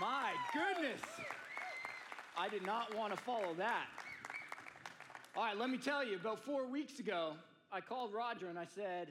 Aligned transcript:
My 0.00 0.32
goodness. 0.52 1.00
I 2.36 2.48
did 2.48 2.66
not 2.66 2.96
want 2.96 3.16
to 3.16 3.22
follow 3.22 3.54
that. 3.58 3.86
All 5.36 5.44
right, 5.44 5.56
let 5.56 5.70
me 5.70 5.78
tell 5.78 6.04
you, 6.04 6.16
about 6.16 6.44
four 6.44 6.66
weeks 6.66 6.98
ago, 6.98 7.34
I 7.70 7.80
called 7.80 8.12
Roger 8.12 8.48
and 8.48 8.58
I 8.58 8.64
said, 8.64 9.08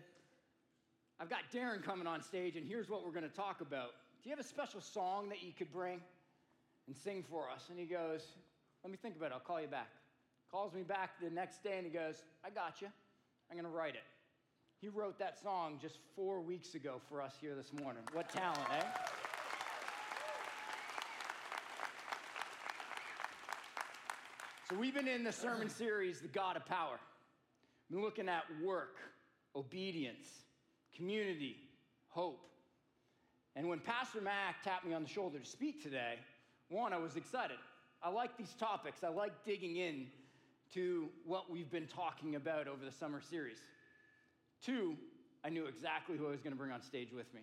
I've 1.21 1.29
got 1.29 1.39
Darren 1.53 1.81
coming 1.81 2.05
on 2.05 2.21
stage, 2.21 2.57
and 2.57 2.67
here's 2.67 2.89
what 2.89 3.05
we're 3.05 3.13
going 3.13 3.29
to 3.29 3.35
talk 3.35 3.61
about. 3.61 3.91
Do 4.21 4.29
you 4.29 4.35
have 4.35 4.43
a 4.43 4.47
special 4.47 4.81
song 4.81 5.29
that 5.29 5.41
you 5.41 5.53
could 5.57 5.71
bring 5.71 6.01
and 6.87 6.95
sing 6.95 7.23
for 7.29 7.49
us? 7.49 7.67
And 7.69 7.79
he 7.79 7.85
goes, 7.85 8.21
Let 8.83 8.91
me 8.91 8.97
think 9.01 9.15
about 9.15 9.27
it. 9.27 9.33
I'll 9.33 9.39
call 9.39 9.61
you 9.61 9.67
back. 9.67 9.87
Calls 10.51 10.73
me 10.73 10.83
back 10.83 11.11
the 11.21 11.29
next 11.29 11.63
day 11.63 11.77
and 11.77 11.85
he 11.85 11.91
goes, 11.91 12.23
I 12.45 12.49
got 12.49 12.81
you. 12.81 12.87
I'm 13.49 13.57
going 13.57 13.69
to 13.69 13.75
write 13.75 13.95
it. 13.95 14.03
He 14.81 14.89
wrote 14.89 15.17
that 15.19 15.41
song 15.41 15.79
just 15.81 15.99
four 16.15 16.41
weeks 16.41 16.75
ago 16.75 17.01
for 17.07 17.21
us 17.21 17.35
here 17.39 17.55
this 17.55 17.71
morning. 17.81 18.03
What 18.13 18.29
talent, 18.29 18.59
eh? 18.71 18.83
So, 24.69 24.77
we've 24.77 24.93
been 24.93 25.09
in 25.09 25.25
the 25.25 25.31
sermon 25.33 25.69
series, 25.69 26.21
The 26.21 26.29
God 26.29 26.55
of 26.55 26.65
Power. 26.65 26.97
We've 27.89 27.97
been 27.97 28.05
looking 28.05 28.29
at 28.29 28.43
work, 28.63 28.95
obedience, 29.57 30.25
community, 30.95 31.57
hope. 32.07 32.47
And 33.57 33.67
when 33.67 33.79
Pastor 33.79 34.21
Mac 34.21 34.63
tapped 34.63 34.85
me 34.85 34.93
on 34.93 35.03
the 35.03 35.09
shoulder 35.09 35.37
to 35.37 35.45
speak 35.45 35.83
today, 35.83 36.15
one, 36.69 36.93
I 36.93 36.97
was 36.97 37.17
excited. 37.17 37.57
I 38.01 38.07
like 38.07 38.37
these 38.37 38.53
topics. 38.57 39.03
I 39.03 39.09
like 39.09 39.33
digging 39.43 39.75
in 39.75 40.07
to 40.73 41.09
what 41.25 41.51
we've 41.51 41.69
been 41.69 41.87
talking 41.87 42.35
about 42.35 42.69
over 42.69 42.85
the 42.85 42.91
summer 42.91 43.19
series. 43.19 43.57
Two, 44.63 44.95
I 45.43 45.49
knew 45.49 45.65
exactly 45.65 46.15
who 46.15 46.25
I 46.27 46.31
was 46.31 46.39
going 46.39 46.53
to 46.53 46.57
bring 46.57 46.71
on 46.71 46.81
stage 46.81 47.11
with 47.11 47.33
me. 47.33 47.41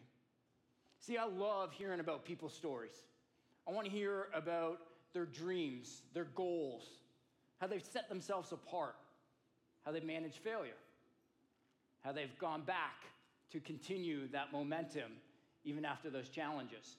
See, 1.00 1.18
I 1.18 1.26
love 1.26 1.70
hearing 1.72 2.00
about 2.00 2.24
people's 2.24 2.54
stories. 2.54 2.94
I 3.68 3.72
want 3.72 3.84
to 3.84 3.92
hear 3.92 4.28
about 4.32 4.78
their 5.12 5.26
dreams, 5.26 6.00
their 6.14 6.28
goals, 6.34 6.84
how 7.60 7.66
they've 7.66 7.84
set 7.84 8.08
themselves 8.08 8.52
apart, 8.52 8.96
how 9.84 9.92
they've 9.92 10.04
managed 10.04 10.38
failure, 10.38 10.78
how 12.02 12.12
they've 12.12 12.38
gone 12.38 12.62
back 12.62 13.04
to 13.52 13.60
continue 13.60 14.26
that 14.28 14.52
momentum 14.52 15.12
even 15.64 15.84
after 15.84 16.08
those 16.08 16.28
challenges. 16.28 16.96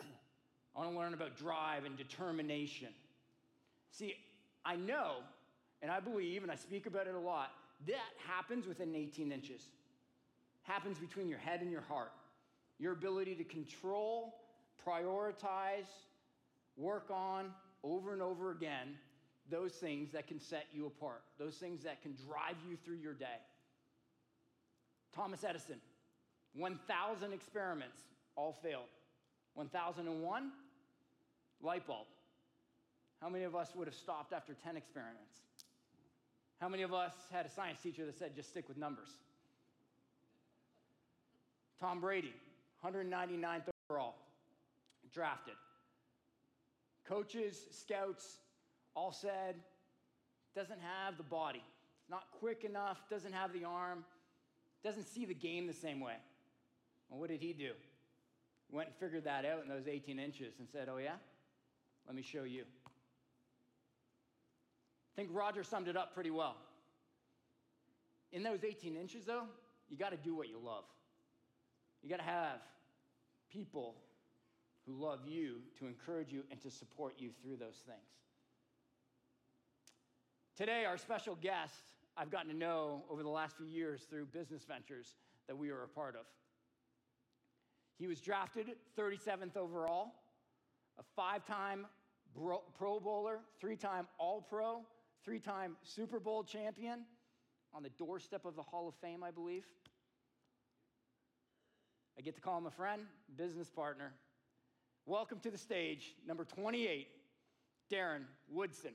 I 0.76 0.80
want 0.80 0.92
to 0.92 0.98
learn 0.98 1.14
about 1.14 1.36
drive 1.36 1.84
and 1.84 1.96
determination. 1.96 2.88
See, 3.90 4.14
I 4.64 4.74
know 4.76 5.18
and 5.80 5.92
I 5.92 6.00
believe, 6.00 6.42
and 6.42 6.50
I 6.50 6.56
speak 6.56 6.86
about 6.86 7.06
it 7.06 7.14
a 7.14 7.18
lot, 7.18 7.50
that 7.86 8.14
happens 8.26 8.66
within 8.66 8.94
18 8.94 9.30
inches. 9.30 9.66
Happens 10.62 10.98
between 10.98 11.28
your 11.28 11.38
head 11.38 11.60
and 11.60 11.70
your 11.70 11.82
heart. 11.82 12.10
Your 12.78 12.94
ability 12.94 13.34
to 13.34 13.44
control, 13.44 14.34
prioritize, 14.84 15.90
work 16.78 17.10
on 17.10 17.50
over 17.82 18.14
and 18.14 18.22
over 18.22 18.50
again 18.50 18.96
those 19.50 19.72
things 19.72 20.12
that 20.12 20.26
can 20.26 20.40
set 20.40 20.66
you 20.72 20.86
apart, 20.86 21.22
those 21.38 21.54
things 21.56 21.82
that 21.84 22.02
can 22.02 22.14
drive 22.26 22.56
you 22.68 22.76
through 22.84 22.96
your 22.96 23.12
day. 23.12 23.40
Thomas 25.14 25.44
Edison, 25.44 25.76
1,000 26.54 27.32
experiments, 27.32 27.98
all 28.36 28.58
failed. 28.62 28.88
1,001, 29.54 30.50
light 31.62 31.86
bulb. 31.86 32.06
How 33.20 33.28
many 33.28 33.44
of 33.44 33.54
us 33.54 33.70
would 33.76 33.86
have 33.86 33.94
stopped 33.94 34.32
after 34.32 34.54
10 34.64 34.76
experiments? 34.76 35.32
How 36.60 36.68
many 36.68 36.82
of 36.82 36.92
us 36.92 37.12
had 37.32 37.46
a 37.46 37.50
science 37.50 37.80
teacher 37.82 38.04
that 38.06 38.18
said, 38.18 38.34
just 38.34 38.48
stick 38.48 38.68
with 38.68 38.76
numbers? 38.76 39.08
Tom 41.80 42.00
Brady, 42.00 42.34
199th 42.84 43.68
overall, 43.88 44.14
drafted. 45.12 45.54
Coaches, 47.06 47.66
scouts, 47.70 48.38
all 48.94 49.12
said, 49.12 49.56
doesn't 50.54 50.80
have 50.80 51.16
the 51.16 51.22
body. 51.24 51.62
Not 52.08 52.24
quick 52.38 52.64
enough, 52.64 52.98
doesn't 53.10 53.32
have 53.32 53.52
the 53.52 53.64
arm, 53.64 54.04
doesn't 54.82 55.04
see 55.04 55.24
the 55.24 55.34
game 55.34 55.66
the 55.66 55.72
same 55.72 56.00
way. 56.00 56.16
Well, 57.08 57.20
what 57.20 57.30
did 57.30 57.40
he 57.40 57.52
do? 57.52 57.72
Went 58.70 58.88
and 58.88 58.96
figured 58.96 59.24
that 59.24 59.44
out 59.44 59.62
in 59.62 59.68
those 59.68 59.88
18 59.88 60.18
inches 60.18 60.54
and 60.58 60.68
said, 60.68 60.88
Oh, 60.90 60.98
yeah? 60.98 61.16
Let 62.06 62.14
me 62.14 62.22
show 62.22 62.44
you. 62.44 62.64
I 65.14 65.16
think 65.16 65.30
Roger 65.32 65.62
summed 65.62 65.88
it 65.88 65.96
up 65.96 66.14
pretty 66.14 66.30
well. 66.30 66.56
In 68.32 68.42
those 68.42 68.64
18 68.64 68.96
inches, 68.96 69.24
though, 69.24 69.44
you 69.88 69.96
got 69.96 70.10
to 70.10 70.16
do 70.16 70.34
what 70.34 70.48
you 70.48 70.58
love. 70.62 70.84
You 72.02 72.10
got 72.10 72.16
to 72.16 72.24
have 72.24 72.60
people 73.50 73.94
who 74.86 74.92
love 74.92 75.20
you 75.26 75.58
to 75.78 75.86
encourage 75.86 76.32
you 76.32 76.42
and 76.50 76.60
to 76.60 76.70
support 76.70 77.14
you 77.18 77.30
through 77.42 77.56
those 77.56 77.80
things. 77.86 77.98
Today, 80.56 80.84
our 80.84 80.96
special 80.96 81.34
guest, 81.34 81.82
I've 82.16 82.30
gotten 82.30 82.48
to 82.48 82.56
know 82.56 83.02
over 83.10 83.24
the 83.24 83.28
last 83.28 83.56
few 83.56 83.66
years 83.66 84.02
through 84.08 84.26
business 84.26 84.62
ventures 84.64 85.16
that 85.48 85.58
we 85.58 85.70
are 85.70 85.82
a 85.82 85.88
part 85.88 86.14
of. 86.14 86.26
He 87.98 88.06
was 88.06 88.20
drafted 88.20 88.66
37th 88.96 89.56
overall, 89.56 90.12
a 90.96 91.02
five 91.16 91.44
time 91.44 91.86
Pro 92.78 93.00
Bowler, 93.00 93.40
three 93.60 93.74
time 93.74 94.06
All 94.16 94.40
Pro, 94.42 94.82
three 95.24 95.40
time 95.40 95.76
Super 95.82 96.20
Bowl 96.20 96.44
champion, 96.44 97.00
on 97.74 97.82
the 97.82 97.90
doorstep 97.90 98.44
of 98.44 98.54
the 98.54 98.62
Hall 98.62 98.86
of 98.86 98.94
Fame, 99.02 99.24
I 99.24 99.32
believe. 99.32 99.64
I 102.16 102.20
get 102.20 102.36
to 102.36 102.40
call 102.40 102.58
him 102.58 102.66
a 102.66 102.70
friend, 102.70 103.02
business 103.36 103.68
partner. 103.70 104.12
Welcome 105.04 105.40
to 105.40 105.50
the 105.50 105.58
stage, 105.58 106.14
number 106.24 106.44
28, 106.44 107.08
Darren 107.92 108.22
Woodson. 108.48 108.92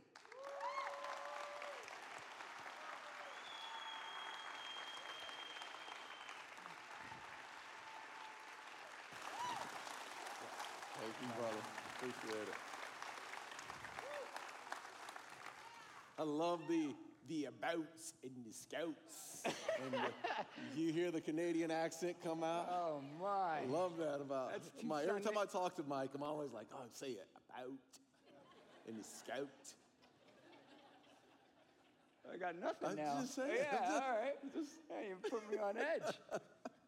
Thank 11.09 11.31
you, 11.31 11.41
brother. 11.41 11.57
Appreciate 11.95 12.47
it. 12.47 12.55
I 16.19 16.23
love 16.23 16.59
the 16.69 16.93
the 17.27 17.45
abouts 17.45 18.13
and 18.23 18.31
the 18.45 18.53
scouts. 18.53 19.43
and 19.45 19.93
the, 19.93 20.79
you 20.79 20.91
hear 20.91 21.11
the 21.11 21.21
Canadian 21.21 21.71
accent 21.71 22.17
come 22.23 22.43
out. 22.43 22.67
Oh 22.71 23.01
my! 23.19 23.61
I 23.61 23.65
love 23.67 23.97
that 23.97 24.21
about 24.21 24.51
Mike. 24.83 25.05
Every 25.07 25.21
time 25.21 25.37
I 25.37 25.45
talk 25.45 25.75
to 25.77 25.83
Mike, 25.87 26.11
I'm 26.13 26.23
always 26.23 26.51
like, 26.51 26.67
"Oh, 26.73 26.81
say 26.93 27.07
it 27.09 27.27
about 27.49 27.71
and 28.87 28.99
the 28.99 29.03
scout." 29.03 29.47
I 32.31 32.37
got 32.37 32.59
nothing 32.59 32.89
I'm 32.89 32.95
now. 32.95 33.21
just 33.21 33.33
saying. 33.33 33.49
Yeah, 33.57 33.89
all 33.91 33.99
right. 33.99 34.53
Just, 34.53 34.69
yeah, 34.91 35.07
you 35.09 35.15
put 35.31 35.49
me 35.51 35.57
on 35.57 35.75
edge. 35.77 36.15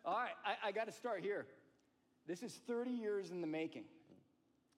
all 0.06 0.20
right, 0.20 0.36
I, 0.46 0.68
I 0.68 0.72
got 0.72 0.86
to 0.86 0.92
start 0.92 1.24
here. 1.24 1.48
This 2.28 2.44
is 2.44 2.60
30 2.68 2.92
years 2.92 3.32
in 3.32 3.42
the 3.42 3.48
making. 3.48 3.86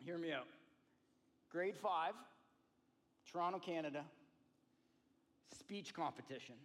Hear 0.06 0.18
me 0.18 0.34
out. 0.34 0.48
Grade 1.50 1.78
five, 1.78 2.14
Toronto, 3.32 3.58
Canada, 3.58 4.04
speech 5.58 5.94
competition. 5.94 6.56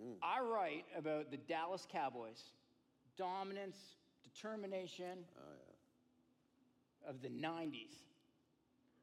Mm. 0.00 0.14
I 0.22 0.40
write 0.40 0.84
about 0.96 1.32
the 1.32 1.36
Dallas 1.36 1.84
Cowboys, 1.90 2.40
dominance, 3.16 3.76
determination 4.22 5.24
oh, 5.36 7.10
of 7.10 7.22
the 7.22 7.28
90s. 7.28 8.04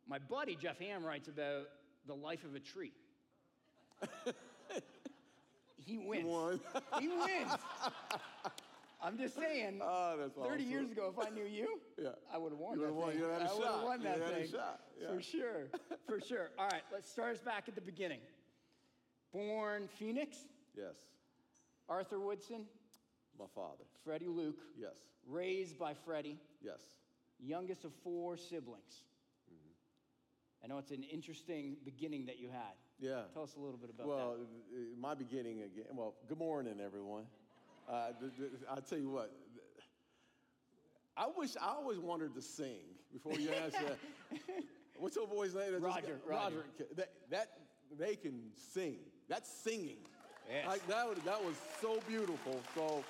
My 0.08 0.20
buddy 0.20 0.56
Jeff 0.56 0.80
Ham 0.80 1.04
writes 1.04 1.28
about 1.28 1.68
the 2.08 2.14
life 2.14 2.46
of 2.46 2.56
a 2.56 2.60
tree. 2.60 2.94
he 5.78 5.98
wins. 5.98 6.26
won. 6.26 6.60
he 7.00 7.10
wins. 7.10 7.52
I'm 9.04 9.18
just 9.18 9.36
saying. 9.36 9.80
Oh, 9.84 10.16
that's 10.20 10.34
30 10.36 10.48
awesome. 10.48 10.72
years 10.72 10.92
ago, 10.92 11.14
if 11.18 11.26
I 11.26 11.30
knew 11.30 11.44
you, 11.46 11.80
Yeah. 12.02 12.10
I 12.34 12.38
would 12.38 12.52
have 12.54 12.60
won 12.60 12.80
You 12.80 12.86
that 12.86 12.94
won- 12.94 13.10
thing. 13.12 13.20
you 13.20 13.26
would've 13.26 13.42
had 13.42 13.50
a 13.50 13.52
I 13.52 13.58
would've 13.58 13.84
won 13.84 14.04
that 14.04 14.14
would've 14.20 14.34
had 14.34 14.38
a 14.42 14.44
thing. 14.46 14.52
shot, 14.52 14.80
yeah. 15.02 15.08
For 15.14 15.22
sure. 15.22 15.68
For 16.08 16.22
sure. 16.22 16.50
All 16.58 16.68
right, 16.68 16.84
let's 16.92 17.10
start 17.10 17.36
us 17.36 17.42
back 17.42 17.68
at 17.68 17.76
the 17.76 17.82
beginning. 17.82 18.20
Born 19.34 19.88
Phoenix, 20.00 20.38
Yes, 20.76 20.96
Arthur 21.90 22.20
Woodson, 22.20 22.66
my 23.40 23.46
father. 23.54 23.84
Freddie 24.06 24.28
Luke, 24.28 24.60
Yes, 24.80 24.96
raised 25.28 25.78
by 25.80 25.94
Freddie, 25.94 26.38
yes. 26.62 26.80
youngest 27.40 27.84
of 27.84 27.92
four 28.04 28.38
siblings. 28.38 29.04
Mm-hmm. 29.52 30.64
I 30.64 30.68
know 30.68 30.78
it's 30.78 30.92
an 30.92 31.04
interesting 31.04 31.78
beginning 31.84 32.26
that 32.28 32.40
you 32.40 32.48
had. 32.50 32.74
Yeah. 33.00 33.24
Tell 33.34 33.44
us 33.44 33.56
a 33.58 33.60
little 33.60 33.78
bit 33.78 33.90
about 33.90 34.08
well, 34.08 34.36
that. 34.38 34.78
uh, 34.78 34.80
my 35.00 35.14
beginning 35.16 35.64
again. 35.64 35.86
Well, 35.94 36.14
good 36.30 36.38
morning, 36.38 36.76
everyone. 36.84 37.24
Uh, 37.90 38.08
th- 38.20 38.32
th- 38.38 38.52
I'll 38.70 38.82
tell 38.82 38.98
you 38.98 39.10
what. 39.10 39.32
I 41.16 41.28
wish 41.38 41.52
I 41.62 41.68
always 41.68 42.00
wanted 42.00 42.34
to 42.36 42.42
sing 42.42 42.80
before 43.12 43.34
you 43.40 43.50
answer. 43.52 43.78
that. 44.32 44.40
What's 44.98 45.16
your 45.16 45.28
boy's 45.28 45.54
name? 45.54 45.80
Roger, 45.82 46.20
got- 46.28 46.44
Roger. 46.44 46.66
That, 46.96 47.12
that 47.30 47.48
they 47.98 48.16
can 48.16 48.42
sing. 48.74 48.98
That's 49.30 49.50
singing. 49.50 49.98
Yes. 50.50 50.66
Like 50.68 50.88
that. 50.88 51.08
was- 51.08 51.20
That 51.26 51.44
was 51.44 51.56
so 51.82 52.00
beautiful. 52.08 52.60
So 52.76 53.04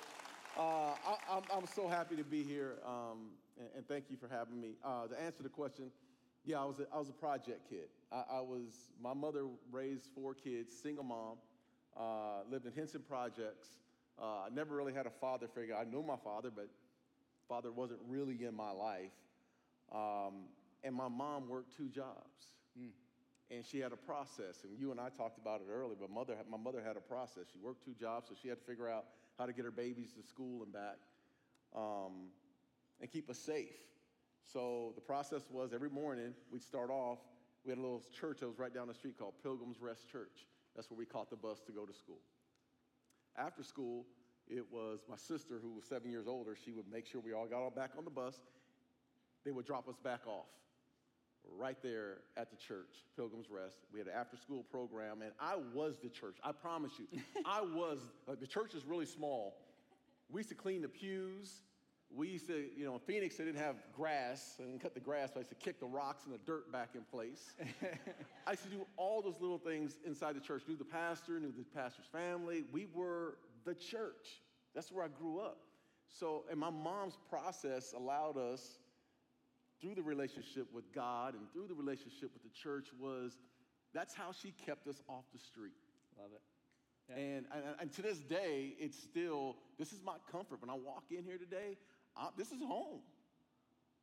Uh, 0.56 0.94
I, 1.04 1.16
I'm, 1.32 1.42
I'm 1.52 1.66
so 1.66 1.88
happy 1.88 2.14
to 2.14 2.22
be 2.22 2.44
here, 2.44 2.74
um, 2.86 3.30
and, 3.58 3.68
and 3.76 3.88
thank 3.88 4.04
you 4.08 4.16
for 4.16 4.28
having 4.28 4.60
me. 4.60 4.76
Uh, 4.84 5.08
to 5.08 5.20
answer 5.20 5.42
the 5.42 5.48
question, 5.48 5.90
yeah, 6.44 6.60
I 6.60 6.64
was 6.64 6.78
a, 6.78 6.86
I 6.94 6.98
was 7.00 7.08
a 7.08 7.12
project 7.12 7.68
kid. 7.68 7.88
I, 8.12 8.22
I 8.34 8.40
was 8.40 8.70
my 9.02 9.14
mother 9.14 9.46
raised 9.72 10.10
four 10.14 10.32
kids, 10.32 10.72
single 10.80 11.02
mom, 11.02 11.38
uh, 11.98 12.44
lived 12.48 12.66
in 12.66 12.72
Henson 12.72 13.02
Projects. 13.08 13.66
Uh, 14.20 14.46
I 14.46 14.48
never 14.52 14.76
really 14.76 14.92
had 14.94 15.06
a 15.06 15.10
father 15.20 15.48
figure. 15.48 15.74
I 15.76 15.84
knew 15.84 16.02
my 16.02 16.16
father, 16.22 16.50
but 16.54 16.68
father 17.48 17.72
wasn't 17.72 18.00
really 18.08 18.44
in 18.44 18.54
my 18.54 18.70
life. 18.70 19.12
Um, 19.92 20.48
and 20.82 20.94
my 20.94 21.08
mom 21.08 21.48
worked 21.48 21.76
two 21.76 21.88
jobs. 21.88 22.54
And 23.50 23.64
she 23.64 23.78
had 23.78 23.92
a 23.92 23.96
process, 23.96 24.64
and 24.64 24.78
you 24.78 24.90
and 24.90 24.98
I 24.98 25.10
talked 25.10 25.38
about 25.38 25.60
it 25.60 25.66
earlier. 25.70 25.96
But 26.00 26.10
mother, 26.10 26.34
my 26.50 26.56
mother 26.56 26.82
had 26.84 26.96
a 26.96 27.00
process. 27.00 27.44
She 27.52 27.58
worked 27.58 27.84
two 27.84 27.94
jobs, 27.94 28.28
so 28.28 28.34
she 28.40 28.48
had 28.48 28.58
to 28.58 28.64
figure 28.64 28.88
out 28.88 29.04
how 29.38 29.46
to 29.46 29.52
get 29.52 29.64
her 29.64 29.70
babies 29.70 30.12
to 30.14 30.26
school 30.26 30.62
and 30.62 30.72
back, 30.72 30.96
um, 31.76 32.30
and 33.00 33.10
keep 33.10 33.28
us 33.28 33.38
safe. 33.38 33.76
So 34.52 34.92
the 34.94 35.00
process 35.00 35.42
was 35.50 35.72
every 35.72 35.90
morning 35.90 36.34
we'd 36.50 36.62
start 36.62 36.90
off. 36.90 37.18
We 37.64 37.70
had 37.70 37.78
a 37.78 37.82
little 37.82 38.02
church 38.18 38.40
that 38.40 38.48
was 38.48 38.58
right 38.58 38.72
down 38.72 38.88
the 38.88 38.94
street 38.94 39.18
called 39.18 39.34
Pilgrim's 39.42 39.80
Rest 39.80 40.10
Church. 40.10 40.46
That's 40.74 40.90
where 40.90 40.98
we 40.98 41.06
caught 41.06 41.30
the 41.30 41.36
bus 41.36 41.60
to 41.66 41.72
go 41.72 41.84
to 41.84 41.92
school. 41.94 42.20
After 43.36 43.62
school, 43.62 44.06
it 44.48 44.64
was 44.70 45.00
my 45.08 45.16
sister 45.16 45.58
who 45.60 45.72
was 45.72 45.84
seven 45.84 46.10
years 46.10 46.26
older. 46.26 46.56
She 46.64 46.72
would 46.72 46.90
make 46.90 47.06
sure 47.06 47.20
we 47.20 47.32
all 47.32 47.46
got 47.46 47.62
all 47.62 47.70
back 47.70 47.90
on 47.96 48.04
the 48.04 48.10
bus. 48.10 48.36
They 49.44 49.50
would 49.50 49.66
drop 49.66 49.88
us 49.88 49.96
back 50.02 50.26
off 50.26 50.46
right 51.58 51.76
there 51.82 52.18
at 52.36 52.50
the 52.50 52.56
church, 52.56 53.04
Pilgrim's 53.16 53.50
Rest. 53.50 53.76
We 53.92 53.98
had 53.98 54.08
an 54.08 54.14
after 54.18 54.36
school 54.36 54.62
program, 54.62 55.22
and 55.22 55.32
I 55.40 55.56
was 55.74 55.98
the 56.02 56.08
church. 56.08 56.36
I 56.42 56.52
promise 56.52 56.92
you. 56.98 57.20
I 57.46 57.60
was, 57.60 57.98
like, 58.26 58.40
the 58.40 58.46
church 58.46 58.74
is 58.74 58.84
really 58.84 59.06
small. 59.06 59.56
We 60.30 60.40
used 60.40 60.48
to 60.50 60.54
clean 60.54 60.82
the 60.82 60.88
pews. 60.88 61.62
We 62.16 62.28
used 62.28 62.46
to, 62.46 62.64
you 62.76 62.84
know, 62.84 62.94
in 62.94 63.00
Phoenix, 63.00 63.36
they 63.36 63.44
didn't 63.44 63.60
have 63.60 63.76
grass. 63.94 64.56
I 64.60 64.64
didn't 64.64 64.80
cut 64.80 64.94
the 64.94 65.00
grass, 65.00 65.30
but 65.32 65.38
I 65.38 65.40
used 65.40 65.50
to 65.50 65.56
kick 65.56 65.80
the 65.80 65.86
rocks 65.86 66.24
and 66.24 66.34
the 66.34 66.38
dirt 66.46 66.70
back 66.70 66.90
in 66.94 67.02
place. 67.02 67.52
I 68.46 68.52
used 68.52 68.62
to 68.64 68.70
do 68.70 68.86
all 68.96 69.20
those 69.20 69.40
little 69.40 69.58
things 69.58 69.96
inside 70.06 70.36
the 70.36 70.40
church. 70.40 70.62
Knew 70.68 70.76
the 70.76 70.84
pastor, 70.84 71.40
knew 71.40 71.52
the 71.56 71.64
pastor's 71.74 72.06
family. 72.12 72.64
We 72.72 72.86
were 72.94 73.38
the 73.64 73.74
church. 73.74 74.42
That's 74.74 74.92
where 74.92 75.04
I 75.04 75.08
grew 75.08 75.40
up. 75.40 75.58
So, 76.08 76.44
and 76.50 76.60
my 76.60 76.70
mom's 76.70 77.18
process 77.28 77.92
allowed 77.96 78.36
us 78.36 78.78
through 79.80 79.94
the 79.94 80.02
relationship 80.02 80.66
with 80.72 80.92
God 80.94 81.34
and 81.34 81.42
through 81.52 81.66
the 81.66 81.74
relationship 81.74 82.30
with 82.32 82.42
the 82.42 82.50
church 82.50 82.88
was 82.98 83.38
that's 83.92 84.14
how 84.14 84.32
she 84.32 84.52
kept 84.64 84.86
us 84.86 85.02
off 85.08 85.24
the 85.32 85.38
street. 85.38 85.72
Love 86.18 86.30
it. 86.34 86.40
Yeah. 87.08 87.22
And, 87.22 87.46
and, 87.52 87.62
and 87.80 87.92
to 87.92 88.02
this 88.02 88.18
day, 88.18 88.74
it's 88.78 88.98
still, 88.98 89.56
this 89.78 89.92
is 89.92 90.00
my 90.04 90.14
comfort. 90.30 90.60
When 90.60 90.70
I 90.70 90.74
walk 90.74 91.04
in 91.10 91.24
here 91.24 91.38
today, 91.38 91.76
I, 92.16 92.28
this 92.36 92.52
is 92.52 92.62
home. 92.62 93.00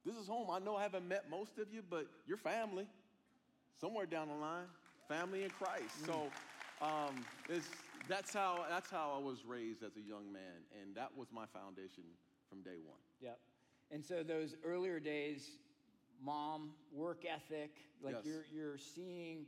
This 0.05 0.15
is 0.15 0.27
home. 0.27 0.49
I 0.49 0.59
know 0.59 0.75
I 0.75 0.83
haven't 0.83 1.07
met 1.07 1.29
most 1.29 1.59
of 1.59 1.71
you, 1.71 1.81
but 1.87 2.07
your 2.27 2.37
family, 2.37 2.87
somewhere 3.79 4.05
down 4.05 4.29
the 4.29 4.35
line, 4.35 4.65
family 5.07 5.43
in 5.43 5.49
Christ. 5.51 6.03
Mm. 6.03 6.05
So 6.07 6.31
um, 6.81 7.25
it's, 7.49 7.67
that's, 8.07 8.33
how, 8.33 8.65
that's 8.69 8.89
how 8.89 9.13
I 9.15 9.23
was 9.23 9.45
raised 9.45 9.83
as 9.83 9.95
a 9.97 10.01
young 10.01 10.31
man. 10.33 10.65
And 10.81 10.95
that 10.95 11.09
was 11.15 11.27
my 11.31 11.45
foundation 11.53 12.03
from 12.49 12.61
day 12.61 12.79
one. 12.83 12.97
Yep. 13.21 13.37
And 13.91 14.03
so 14.03 14.23
those 14.23 14.55
earlier 14.65 14.99
days, 14.99 15.49
mom, 16.23 16.71
work 16.93 17.23
ethic, 17.25 17.71
like 18.03 18.15
Yes. 18.15 18.25
you're 18.25 18.45
you're 18.53 18.77
seeing 18.77 19.45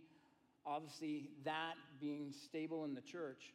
obviously 0.66 1.30
that 1.44 1.74
being 2.00 2.32
stable 2.32 2.86
in 2.86 2.94
the 2.94 3.02
church. 3.02 3.54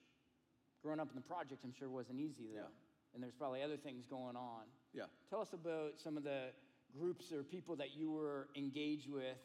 Growing 0.82 1.00
up 1.00 1.08
in 1.10 1.16
the 1.16 1.22
projects, 1.22 1.64
I'm 1.64 1.72
sure 1.78 1.88
wasn't 1.90 2.20
easy 2.20 2.46
though. 2.52 2.60
Yeah. 2.60 3.14
And 3.14 3.22
there's 3.22 3.34
probably 3.34 3.62
other 3.62 3.76
things 3.76 4.06
going 4.06 4.36
on. 4.36 4.62
Yeah. 4.92 5.04
Tell 5.30 5.40
us 5.40 5.52
about 5.52 5.94
some 5.96 6.16
of 6.16 6.24
the 6.24 6.50
groups 6.98 7.32
or 7.32 7.42
people 7.42 7.76
that 7.76 7.94
you 7.94 8.10
were 8.10 8.48
engaged 8.56 9.10
with, 9.10 9.36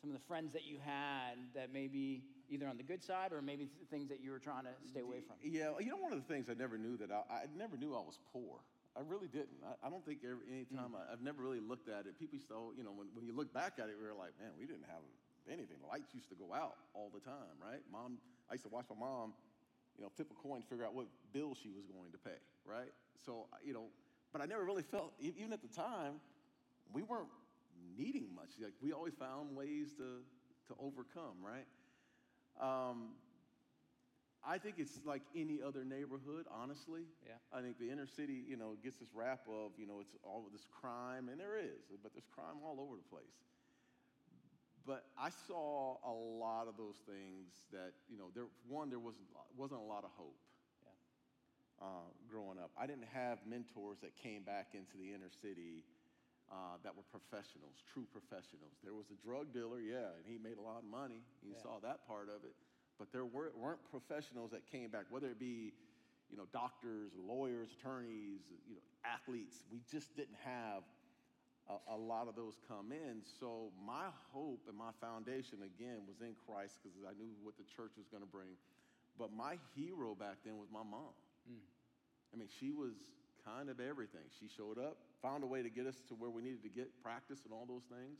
some 0.00 0.10
of 0.10 0.16
the 0.16 0.26
friends 0.26 0.52
that 0.52 0.64
you 0.64 0.78
had 0.84 1.36
that 1.54 1.72
maybe 1.72 2.22
either 2.50 2.68
on 2.68 2.76
the 2.76 2.82
good 2.82 3.02
side 3.02 3.32
or 3.32 3.40
maybe 3.40 3.66
th- 3.66 3.88
things 3.90 4.08
that 4.08 4.20
you 4.20 4.30
were 4.30 4.38
trying 4.38 4.64
to 4.64 4.74
stay 4.86 5.00
away 5.00 5.20
from. 5.26 5.36
Yeah, 5.42 5.72
you 5.80 5.88
know, 5.88 5.96
one 5.96 6.12
of 6.12 6.20
the 6.20 6.28
things 6.28 6.48
I 6.50 6.54
never 6.54 6.76
knew 6.76 6.96
that 6.98 7.10
I, 7.10 7.24
I 7.32 7.44
never 7.56 7.76
knew 7.76 7.94
I 7.94 8.04
was 8.04 8.18
poor. 8.32 8.60
I 8.96 9.00
really 9.00 9.26
didn't. 9.26 9.58
I, 9.64 9.86
I 9.86 9.90
don't 9.90 10.04
think 10.04 10.20
every, 10.22 10.44
any 10.46 10.66
time 10.68 10.92
mm. 10.92 11.00
I, 11.00 11.12
I've 11.12 11.22
never 11.22 11.42
really 11.42 11.60
looked 11.60 11.88
at 11.88 12.06
it. 12.06 12.18
People 12.18 12.36
used 12.36 12.48
to, 12.48 12.70
you 12.76 12.84
know, 12.84 12.92
when, 12.92 13.08
when 13.14 13.26
you 13.26 13.34
look 13.34 13.52
back 13.52 13.80
at 13.80 13.88
it, 13.88 13.96
we 13.98 14.06
were 14.06 14.14
like, 14.14 14.36
man, 14.38 14.52
we 14.58 14.66
didn't 14.66 14.86
have 14.86 15.02
anything. 15.48 15.80
The 15.80 15.88
lights 15.88 16.14
used 16.14 16.28
to 16.28 16.36
go 16.36 16.54
out 16.54 16.76
all 16.94 17.10
the 17.12 17.20
time, 17.20 17.56
right? 17.58 17.80
Mom, 17.90 18.18
I 18.50 18.54
used 18.54 18.64
to 18.64 18.70
watch 18.70 18.86
my 18.92 18.96
mom, 18.96 19.32
you 19.96 20.04
know, 20.04 20.10
flip 20.14 20.28
a 20.30 20.36
coin 20.36 20.62
to 20.62 20.66
figure 20.68 20.84
out 20.84 20.94
what 20.94 21.06
bill 21.32 21.56
she 21.56 21.72
was 21.72 21.88
going 21.88 22.12
to 22.12 22.18
pay, 22.18 22.38
right? 22.64 22.92
So, 23.24 23.48
you 23.64 23.72
know, 23.72 23.88
but 24.34 24.42
I 24.42 24.46
never 24.46 24.64
really 24.64 24.82
felt, 24.82 25.12
even 25.20 25.52
at 25.52 25.62
the 25.62 25.68
time, 25.68 26.14
we 26.92 27.02
weren't 27.02 27.30
needing 27.96 28.34
much. 28.34 28.50
Like 28.60 28.72
we 28.82 28.92
always 28.92 29.14
found 29.14 29.56
ways 29.56 29.94
to 29.98 30.26
to 30.66 30.74
overcome, 30.80 31.38
right? 31.44 31.66
Um, 32.60 33.10
I 34.44 34.58
think 34.58 34.76
it's 34.78 34.98
like 35.04 35.22
any 35.36 35.60
other 35.62 35.84
neighborhood, 35.84 36.46
honestly. 36.50 37.02
Yeah. 37.24 37.34
I 37.52 37.62
think 37.62 37.78
the 37.78 37.90
inner 37.90 38.06
city, 38.06 38.44
you 38.48 38.56
know, 38.56 38.74
gets 38.82 38.98
this 38.98 39.08
rap 39.14 39.40
of, 39.48 39.72
you 39.78 39.86
know, 39.86 40.00
it's 40.00 40.16
all 40.24 40.44
this 40.52 40.66
crime, 40.80 41.28
and 41.28 41.38
there 41.38 41.58
is, 41.58 41.84
but 42.02 42.12
there's 42.12 42.26
crime 42.34 42.56
all 42.64 42.80
over 42.80 42.96
the 42.96 43.08
place. 43.08 43.36
But 44.86 45.04
I 45.18 45.30
saw 45.46 45.96
a 46.04 46.12
lot 46.12 46.68
of 46.68 46.76
those 46.76 46.96
things 47.06 47.52
that, 47.72 47.92
you 48.08 48.18
know, 48.18 48.28
there, 48.34 48.44
one, 48.68 48.90
there 48.90 48.98
wasn't, 48.98 49.26
wasn't 49.56 49.80
a 49.80 49.84
lot 49.84 50.04
of 50.04 50.10
hope. 50.16 50.36
Uh, 51.80 52.06
growing 52.30 52.58
up. 52.58 52.70
I 52.78 52.86
didn't 52.86 53.08
have 53.12 53.38
mentors 53.46 53.98
that 54.02 54.14
came 54.16 54.42
back 54.42 54.74
into 54.74 54.96
the 54.98 55.12
inner 55.14 55.30
city 55.42 55.84
uh, 56.50 56.76
that 56.84 56.94
were 56.94 57.06
professionals, 57.10 57.80
true 57.92 58.06
professionals. 58.12 58.76
There 58.84 58.94
was 58.94 59.06
a 59.10 59.18
drug 59.24 59.52
dealer, 59.52 59.80
yeah, 59.80 60.12
and 60.16 60.24
he 60.26 60.38
made 60.38 60.58
a 60.58 60.62
lot 60.64 60.78
of 60.78 60.84
money. 60.84 61.22
You 61.42 61.52
Yeah. 61.56 61.62
saw 61.62 61.80
that 61.80 62.06
part 62.06 62.28
of 62.28 62.44
it. 62.44 62.54
But 62.98 63.10
there 63.12 63.24
were, 63.24 63.52
weren't 63.56 63.82
professionals 63.90 64.50
that 64.52 64.66
came 64.70 64.90
back, 64.90 65.06
whether 65.10 65.28
it 65.28 65.38
be, 65.38 65.72
you 66.30 66.36
know, 66.36 66.46
doctors, 66.52 67.10
lawyers, 67.16 67.72
attorneys, 67.80 68.42
you 68.68 68.76
know, 68.76 68.82
athletes. 69.04 69.64
We 69.72 69.80
just 69.90 70.14
didn't 70.16 70.38
have 70.44 70.84
a, 71.68 71.94
a 71.94 71.96
lot 71.96 72.28
of 72.28 72.36
those 72.36 72.54
come 72.68 72.92
in. 72.92 73.22
So 73.40 73.72
my 73.84 74.06
hope 74.32 74.68
and 74.68 74.76
my 74.76 74.92
foundation, 75.00 75.62
again, 75.64 76.06
was 76.06 76.20
in 76.20 76.36
Christ 76.46 76.78
because 76.82 77.02
I 77.04 77.12
knew 77.18 77.32
what 77.42 77.56
the 77.56 77.64
church 77.64 77.92
was 77.96 78.06
going 78.08 78.22
to 78.22 78.28
bring. 78.30 78.54
But 79.18 79.32
my 79.32 79.58
hero 79.74 80.14
back 80.14 80.38
then 80.44 80.58
was 80.58 80.68
my 80.70 80.82
mom. 80.82 81.14
I 82.32 82.36
mean, 82.36 82.48
she 82.60 82.70
was 82.70 82.94
kind 83.44 83.68
of 83.70 83.78
everything. 83.78 84.26
She 84.40 84.48
showed 84.48 84.78
up, 84.78 84.96
found 85.22 85.44
a 85.44 85.46
way 85.46 85.62
to 85.62 85.70
get 85.70 85.86
us 85.86 85.96
to 86.08 86.14
where 86.14 86.30
we 86.30 86.42
needed 86.42 86.62
to 86.64 86.68
get 86.68 86.90
practice 87.02 87.40
and 87.44 87.52
all 87.52 87.66
those 87.66 87.84
things. 87.86 88.18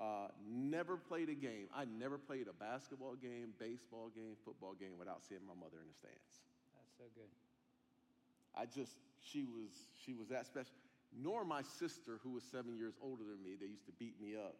Uh, 0.00 0.28
never 0.46 0.96
played 0.96 1.28
a 1.28 1.34
game. 1.34 1.66
I 1.74 1.84
never 1.84 2.18
played 2.18 2.46
a 2.48 2.52
basketball 2.52 3.14
game, 3.14 3.52
baseball 3.58 4.10
game, 4.14 4.36
football 4.44 4.74
game 4.74 4.98
without 4.98 5.22
seeing 5.28 5.42
my 5.46 5.54
mother 5.54 5.78
in 5.82 5.88
the 5.88 5.94
stands. 5.94 6.42
That's 6.74 6.94
so 6.96 7.04
good. 7.14 7.28
I 8.54 8.66
just, 8.66 8.96
she 9.20 9.44
was, 9.44 9.70
she 10.04 10.14
was 10.14 10.28
that 10.28 10.46
special. 10.46 10.72
Nor 11.12 11.44
my 11.44 11.62
sister, 11.62 12.18
who 12.22 12.30
was 12.30 12.42
seven 12.42 12.76
years 12.76 12.94
older 13.02 13.22
than 13.24 13.42
me, 13.42 13.56
they 13.60 13.66
used 13.66 13.86
to 13.86 13.92
beat 13.92 14.20
me 14.20 14.34
up 14.34 14.56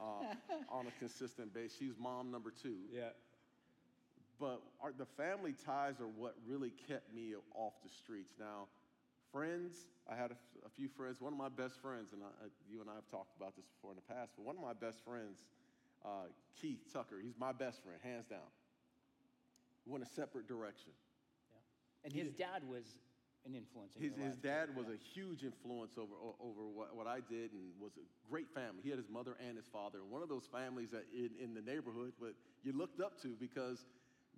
uh, 0.00 0.34
on 0.70 0.86
a 0.86 0.92
consistent 0.98 1.54
basis. 1.54 1.78
She's 1.78 1.96
mom 1.98 2.30
number 2.30 2.52
two. 2.52 2.76
Yeah. 2.92 3.16
But 4.38 4.60
our, 4.82 4.92
the 4.96 5.06
family 5.06 5.54
ties 5.64 6.00
are 6.00 6.08
what 6.08 6.34
really 6.46 6.72
kept 6.88 7.12
me 7.14 7.34
off 7.54 7.72
the 7.82 7.88
streets. 7.88 8.34
Now, 8.38 8.68
friends, 9.32 9.86
I 10.10 10.14
had 10.14 10.30
a, 10.30 10.34
f- 10.34 10.66
a 10.66 10.70
few 10.70 10.88
friends. 10.88 11.20
One 11.20 11.32
of 11.32 11.38
my 11.38 11.48
best 11.48 11.80
friends, 11.80 12.12
and 12.12 12.22
I, 12.22 12.28
you 12.70 12.80
and 12.80 12.90
I 12.90 12.94
have 12.94 13.08
talked 13.10 13.34
about 13.36 13.56
this 13.56 13.64
before 13.66 13.92
in 13.92 13.96
the 13.96 14.12
past, 14.14 14.32
but 14.36 14.44
one 14.44 14.56
of 14.56 14.62
my 14.62 14.74
best 14.74 15.02
friends, 15.04 15.44
uh, 16.04 16.28
Keith 16.60 16.84
Tucker, 16.92 17.16
he's 17.22 17.38
my 17.38 17.52
best 17.52 17.82
friend, 17.82 17.98
hands 18.02 18.26
down. 18.26 18.44
We 19.86 19.92
went 19.92 20.04
a 20.04 20.08
separate 20.08 20.46
direction. 20.48 20.92
Yeah. 21.52 22.04
And 22.04 22.12
his 22.12 22.32
dad 22.32 22.60
was 22.68 22.84
an 23.46 23.54
influence 23.54 23.94
in 23.96 24.02
His, 24.02 24.12
his 24.16 24.36
dad 24.36 24.74
was 24.76 24.86
Yeah. 24.88 24.94
a 24.94 24.98
huge 24.98 25.44
influence 25.44 25.96
over, 25.96 26.12
over 26.40 26.66
what, 26.68 26.94
what 26.96 27.06
I 27.06 27.20
did 27.20 27.52
and 27.52 27.70
was 27.80 27.92
a 27.96 28.04
great 28.28 28.50
family. 28.52 28.82
He 28.82 28.90
had 28.90 28.98
his 28.98 29.08
mother 29.08 29.36
and 29.40 29.56
his 29.56 29.66
father. 29.66 30.00
One 30.04 30.20
of 30.20 30.28
those 30.28 30.46
families 30.50 30.90
that 30.90 31.06
in, 31.14 31.30
in 31.40 31.54
the 31.54 31.62
neighborhood 31.62 32.12
but 32.20 32.34
you 32.64 32.72
looked 32.72 33.00
up 33.00 33.22
to 33.22 33.36
because 33.38 33.86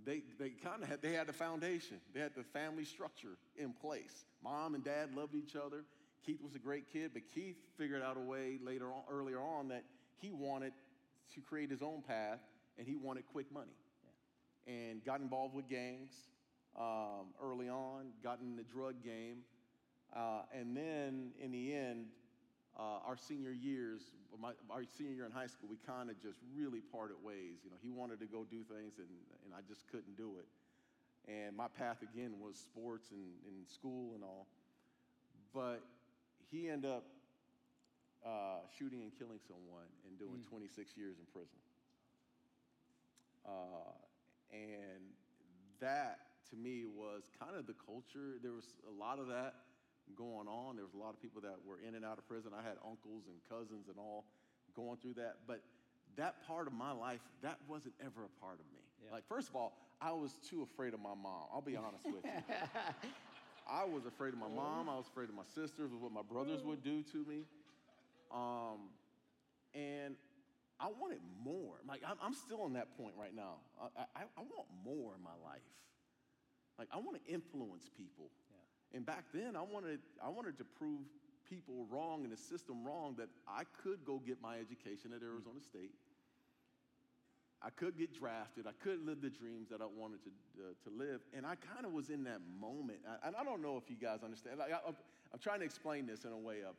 they, 0.05 0.23
they 0.38 0.50
kind 0.50 0.83
of 0.83 0.88
had, 0.88 1.02
they 1.02 1.12
had 1.12 1.26
the 1.26 1.33
foundation. 1.33 2.00
They 2.14 2.21
had 2.21 2.35
the 2.35 2.45
family 2.45 2.85
structure 2.85 3.37
in 3.57 3.73
place. 3.73 4.25
Mom 4.43 4.75
and 4.75 4.85
dad 4.85 5.14
loved 5.14 5.35
each 5.35 5.57
other. 5.57 5.85
Keith 6.25 6.43
was 6.43 6.55
a 6.55 6.59
great 6.59 6.93
kid, 6.93 7.11
but 7.12 7.23
Keith 7.35 7.57
figured 7.76 8.02
out 8.02 8.17
a 8.17 8.21
way 8.21 8.59
later 8.62 8.87
on, 8.87 9.02
earlier 9.11 9.40
on 9.40 9.69
that 9.69 9.85
he 10.21 10.33
wanted 10.33 10.73
to 11.35 11.40
create 11.40 11.71
his 11.71 11.83
own 11.83 12.02
path 12.07 12.40
and 12.76 12.87
he 12.87 12.97
wanted 12.97 13.25
quick 13.33 13.50
money 13.52 13.76
and 14.67 15.05
got 15.05 15.21
involved 15.21 15.55
with 15.55 15.69
gangs 15.69 16.12
um, 16.78 17.33
early 17.43 17.69
on, 17.69 18.09
got 18.23 18.40
in 18.40 18.57
the 18.57 18.62
drug 18.62 19.02
game. 19.02 19.38
Uh, 20.14 20.43
and 20.55 20.76
then 20.76 21.33
in 21.40 21.50
the 21.50 21.75
end, 21.75 22.07
uh, 22.78 23.02
our 23.04 23.16
senior 23.16 23.50
years, 23.50 24.02
my, 24.40 24.52
our 24.70 24.85
senior 24.97 25.12
year 25.12 25.26
in 25.26 25.32
high 25.32 25.49
school, 25.49 25.68
we 25.68 25.78
kind 25.87 26.11
of 26.11 26.23
just 26.23 26.38
really 26.54 26.80
parted 26.80 27.16
ways. 27.23 27.58
You 27.64 27.70
know, 27.70 27.76
he 27.82 27.90
wanted 27.90 28.20
to 28.20 28.26
go 28.26 28.47
do 28.49 28.62
things, 28.62 28.99
and, 28.99 29.11
and 29.44 29.52
I 29.52 29.66
just 29.66 29.88
couldn't 29.90 30.16
do 30.16 30.38
it. 30.38 30.47
And 31.30 31.56
my 31.56 31.66
path 31.68 32.02
again 32.02 32.35
was 32.40 32.56
sports 32.56 33.11
and, 33.11 33.35
and 33.47 33.68
school 33.68 34.14
and 34.14 34.23
all. 34.23 34.47
But 35.52 35.82
he 36.50 36.68
ended 36.68 36.90
up 36.90 37.04
uh, 38.25 38.62
shooting 38.78 39.02
and 39.02 39.12
killing 39.18 39.40
someone 39.47 39.90
and 40.06 40.18
doing 40.18 40.44
26 40.49 40.97
years 40.97 41.16
in 41.18 41.26
prison. 41.32 41.58
Uh, 43.44 43.92
and 44.52 45.02
that 45.80 46.20
to 46.50 46.56
me 46.56 46.85
was 46.87 47.23
kind 47.38 47.56
of 47.56 47.66
the 47.66 47.75
culture. 47.75 48.38
There 48.42 48.52
was 48.52 48.75
a 48.87 48.94
lot 48.94 49.18
of 49.18 49.26
that 49.28 49.54
going 50.17 50.49
on. 50.49 50.77
There 50.77 50.85
was 50.85 50.95
a 50.95 50.99
lot 50.99 51.11
of 51.11 51.21
people 51.21 51.41
that 51.43 51.57
were 51.67 51.79
in 51.81 51.95
and 51.95 52.05
out 52.05 52.19
of 52.19 52.27
prison. 52.29 52.53
I 52.57 52.62
had 52.62 52.77
uncles 52.85 53.25
and 53.27 53.37
cousins 53.49 53.88
and 53.88 53.99
all 53.99 54.25
going 54.75 54.97
through 54.99 55.15
that. 55.15 55.45
But 55.47 55.61
that 56.17 56.47
part 56.47 56.67
of 56.67 56.73
my 56.73 56.93
life, 56.93 57.21
that 57.43 57.59
wasn't 57.69 57.95
ever 58.00 58.25
a 58.25 58.33
part 58.41 58.61
of 58.61 58.67
me. 58.73 58.83
Yeah. 59.05 59.12
Like, 59.12 59.27
first 59.29 59.49
of 59.49 59.57
all, 59.57 59.73
I 60.00 60.12
was 60.12 60.38
too 60.49 60.62
afraid 60.62 60.95
of 60.95 61.00
my 61.00 61.15
mom. 61.15 61.50
I'll 61.53 61.61
be 61.61 61.77
honest 61.77 62.05
with 62.07 62.25
you. 62.25 62.31
I 63.71 63.85
was 63.85 64.07
afraid 64.07 64.33
of 64.33 64.38
my 64.41 64.49
mom. 64.49 64.88
I 64.88 64.97
was 64.97 65.07
afraid 65.07 65.29
of 65.29 65.35
my 65.35 65.45
sisters, 65.55 65.93
of 65.93 66.00
what 66.00 66.12
my 66.12 66.23
brothers 66.23 66.62
would 66.65 66.83
do 66.83 67.03
to 67.12 67.19
me. 67.29 67.45
Um, 68.33 68.88
and 69.75 70.17
I 70.81 70.88
wanted 70.88 71.19
more. 71.43 71.75
Like 71.87 72.03
I'm, 72.07 72.17
I'm 72.23 72.35
still 72.35 72.62
on 72.62 72.75
that 72.75 72.97
point 72.97 73.15
right 73.19 73.35
now. 73.35 73.57
I, 73.81 74.03
I, 74.17 74.23
I 74.23 74.41
want 74.41 74.69
more 74.85 75.12
in 75.15 75.23
my 75.23 75.37
life. 75.45 75.67
Like 76.79 76.88
I 76.93 76.99
want 76.99 77.23
to 77.23 77.33
influence 77.33 77.91
people. 77.97 78.31
And 78.95 79.04
back 79.04 79.25
then, 79.35 79.54
I 79.57 79.62
wanted 79.62 80.00
I 80.25 80.28
wanted 80.28 80.59
to 80.59 80.64
prove 80.64 81.00
people 81.49 81.87
wrong 81.90 82.25
and 82.25 82.33
the 82.33 82.37
system 82.37 82.85
wrong 82.85 83.14
that 83.18 83.28
I 83.47 83.62
could 83.83 84.04
go 84.04 84.18
get 84.18 84.40
my 84.42 84.59
education 84.59 85.12
at 85.14 85.23
Arizona 85.23 85.61
State. 85.61 85.92
I 87.61 87.71
could 87.71 87.99
get 87.99 88.14
drafted. 88.16 88.66
I 88.66 88.73
could 88.85 89.04
live 89.04 89.21
the 89.21 89.30
dreams 89.30 89.68
that 89.71 89.80
I 89.80 89.87
wanted 89.87 90.21
to, 90.25 90.30
uh, 90.61 90.75
to 90.85 90.90
live. 90.97 91.21
And 91.37 91.45
I 91.45 91.57
kind 91.57 91.85
of 91.85 91.92
was 91.92 92.09
in 92.09 92.23
that 92.25 92.40
moment. 92.61 93.00
I- 93.09 93.26
And 93.26 93.35
I 93.35 93.42
don't 93.42 93.61
know 93.62 93.76
if 93.76 93.90
you 93.90 93.97
guys 93.97 94.23
understand. 94.23 94.59
Like, 94.59 94.73
I, 94.73 94.78
I'm, 94.87 94.97
I'm 95.33 95.38
trying 95.40 95.59
to 95.61 95.64
explain 95.64 96.07
this 96.07 96.25
in 96.25 96.30
a 96.33 96.38
way 96.38 96.62
of 96.62 96.76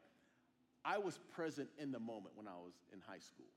I 0.85 0.97
was 0.97 1.19
present 1.35 1.69
in 1.77 1.91
the 1.91 1.99
moment 1.99 2.37
when 2.37 2.47
I 2.47 2.55
was 2.55 2.73
in 2.93 3.01
high 3.01 3.19
school. 3.19 3.51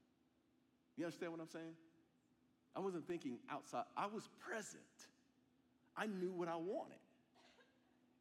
You 0.97 1.05
understand 1.05 1.31
what 1.33 1.41
I'm 1.41 1.49
saying? 1.49 1.75
I 2.75 2.81
wasn't 2.81 3.07
thinking 3.07 3.39
outside, 3.51 3.85
I 3.97 4.07
was 4.07 4.29
present. 4.41 4.83
I 5.97 6.07
knew 6.07 6.33
what 6.33 6.49
I 6.49 6.57
wanted. 6.57 6.99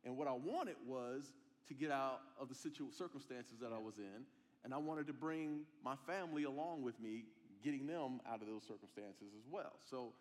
And 0.05 0.17
what 0.17 0.27
I 0.27 0.34
wanted 0.34 0.75
was 0.86 1.34
to 1.67 1.74
get 1.74 1.91
out 1.91 2.22
of 2.39 2.50
the 2.50 2.55
situ- 2.55 2.91
circumstances 2.91 3.60
that 3.62 3.72
I 3.72 3.77
was 3.77 3.98
in, 3.98 4.25
and 4.63 4.74
I 4.74 4.77
wanted 4.77 5.08
to 5.08 5.13
bring 5.13 5.62
my 5.84 5.96
family 6.08 6.43
along 6.43 6.84
with 6.84 7.00
me, 7.00 7.25
getting 7.63 7.86
them 7.88 8.20
out 8.27 8.41
of 8.41 8.48
those 8.48 8.63
circumstances 8.67 9.34
as 9.38 9.48
well. 9.50 9.74
So 9.89 10.13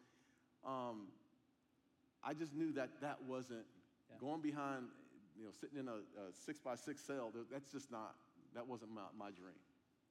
um, 0.67 1.09
I 2.23 2.35
just 2.35 2.55
knew 2.55 2.73
that 2.73 3.01
that 3.01 3.23
wasn't 3.27 3.65
Yeah. 4.11 4.17
going 4.21 4.41
behind, 4.43 4.89
you 5.39 5.45
know, 5.45 5.51
sitting 5.53 5.79
in 5.79 5.89
a, 5.89 5.93
a 6.21 6.33
six 6.33 6.59
by 6.61 6.75
six 6.75 7.01
cell. 7.01 7.33
That's 7.51 7.71
just 7.73 7.91
not, 7.91 8.15
that 8.55 8.67
wasn't 8.67 8.93
my, 8.93 9.07
my 9.17 9.31
dream. 9.31 9.55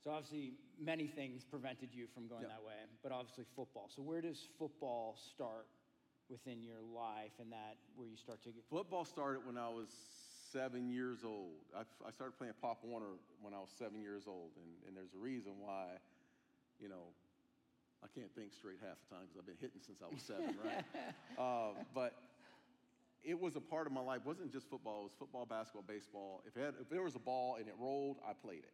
So 0.03 0.11
obviously, 0.11 0.53
many 0.79 1.07
things 1.07 1.43
prevented 1.43 1.89
you 1.93 2.07
from 2.07 2.27
going 2.27 2.43
Yeah. 2.43 2.47
that 2.55 2.63
way, 2.63 2.73
but 3.03 3.11
obviously 3.11 3.43
football. 3.55 3.89
So 3.93 4.01
where 4.01 4.21
does 4.21 4.47
football 4.57 5.15
start 5.33 5.67
within 6.29 6.61
your 6.61 6.81
life, 6.95 7.33
and 7.39 7.51
that 7.51 7.77
where 7.95 8.07
you 8.07 8.17
start 8.17 8.41
to 8.43 8.49
get? 8.49 8.63
Football 8.69 9.05
started 9.05 9.45
when 9.45 9.57
I 9.57 9.69
was 9.69 9.89
seven 10.51 10.89
years 10.89 11.19
old. 11.23 11.65
I, 11.75 11.81
I 12.07 12.11
started 12.11 12.37
playing 12.37 12.53
Pop 12.61 12.83
Warner 12.83 13.17
when 13.41 13.53
I 13.53 13.59
was 13.59 13.69
seven 13.77 14.01
years 14.01 14.23
old, 14.27 14.51
and, 14.57 14.87
and 14.87 14.95
there's 14.95 15.13
a 15.13 15.21
reason 15.21 15.53
why, 15.59 15.97
you 16.79 16.89
know, 16.89 17.13
I 18.03 18.07
can't 18.15 18.33
think 18.33 18.53
straight 18.53 18.79
half 18.81 18.97
the 19.03 19.15
time 19.15 19.25
because 19.27 19.37
I've 19.37 19.45
been 19.45 19.59
hitting 19.59 19.81
since 19.81 19.99
I 20.01 20.07
was 20.07 20.23
seven, 20.23 20.55
right? 20.63 20.85
uh, 21.37 21.75
but 21.93 22.15
it 23.23 23.39
was 23.39 23.55
a 23.55 23.61
part 23.61 23.87
of 23.87 23.93
my 23.93 24.01
life. 24.01 24.21
It 24.23 24.27
wasn't 24.27 24.53
just 24.53 24.69
football. 24.69 25.01
It 25.01 25.03
was 25.11 25.15
football, 25.19 25.45
basketball, 25.45 25.83
baseball. 25.85 26.41
If, 26.47 26.55
it 26.55 26.63
had, 26.63 26.73
if 26.79 26.89
there 26.89 27.03
was 27.03 27.15
a 27.15 27.19
ball 27.19 27.57
and 27.59 27.67
it 27.67 27.75
rolled, 27.77 28.17
I 28.27 28.31
played 28.33 28.63
it. 28.63 28.73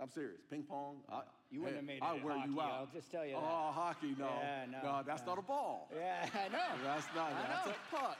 I'm 0.00 0.10
serious. 0.10 0.40
Ping 0.50 0.62
pong. 0.62 0.96
I, 1.10 1.22
You 1.50 1.60
wouldn't 1.60 1.76
have 1.76 1.86
made 1.86 1.96
it 1.98 2.02
I'll 2.02 2.16
in 2.16 2.22
wear 2.22 2.36
you 2.46 2.60
out. 2.60 2.72
I'll 2.72 2.88
just 2.92 3.10
tell 3.10 3.26
you 3.26 3.34
oh, 3.36 3.40
that. 3.40 3.46
Oh, 3.50 3.72
hockey, 3.72 4.14
no. 4.18 4.28
Yeah, 4.40 4.64
no, 4.82 5.02
that's 5.06 5.22
no. 5.22 5.32
not 5.32 5.38
a 5.38 5.42
ball. 5.42 5.88
Yeah, 5.96 6.26
I 6.34 6.48
know. 6.48 6.82
That's 6.84 7.06
not. 7.14 7.32
I 7.32 7.46
That's 7.48 7.66
know. 7.66 7.72
a 7.72 7.96
puck. 7.96 8.18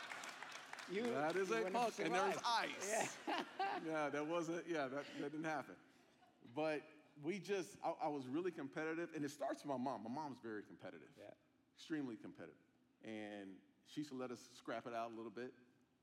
You, 0.91 1.03
That 1.15 1.37
is 1.37 1.49
you 1.49 1.67
a 1.67 1.71
puck, 1.71 1.93
and 2.05 2.15
there's 2.15 2.37
ice. 2.45 3.17
Yeah. 3.87 4.11
that 4.11 4.27
wasn't. 4.27 4.65
Yeah, 4.69 4.89
that, 4.89 5.05
that 5.21 5.33
didn't 5.33 5.45
happen. 5.47 5.75
But 6.55 6.83
we 7.25 7.39
just, 7.39 7.71
I, 7.85 8.07
I 8.07 8.09
was 8.09 8.27
really 8.29 8.51
competitive, 8.51 9.09
and 9.17 9.25
it 9.25 9.31
starts 9.31 9.63
with 9.65 9.71
my 9.71 9.79
mom. 9.79 10.03
My 10.05 10.11
mom's 10.11 10.39
very 10.43 10.63
competitive, 10.63 11.09
Yeah. 11.19 11.31
extremely 11.77 12.17
competitive, 12.17 12.55
and 13.05 13.49
she 13.87 14.01
used 14.01 14.11
to 14.11 14.19
let 14.19 14.31
us 14.31 14.41
scrap 14.57 14.87
it 14.87 14.95
out 14.95 15.11
a 15.13 15.17
little 15.17 15.31
bit. 15.31 15.53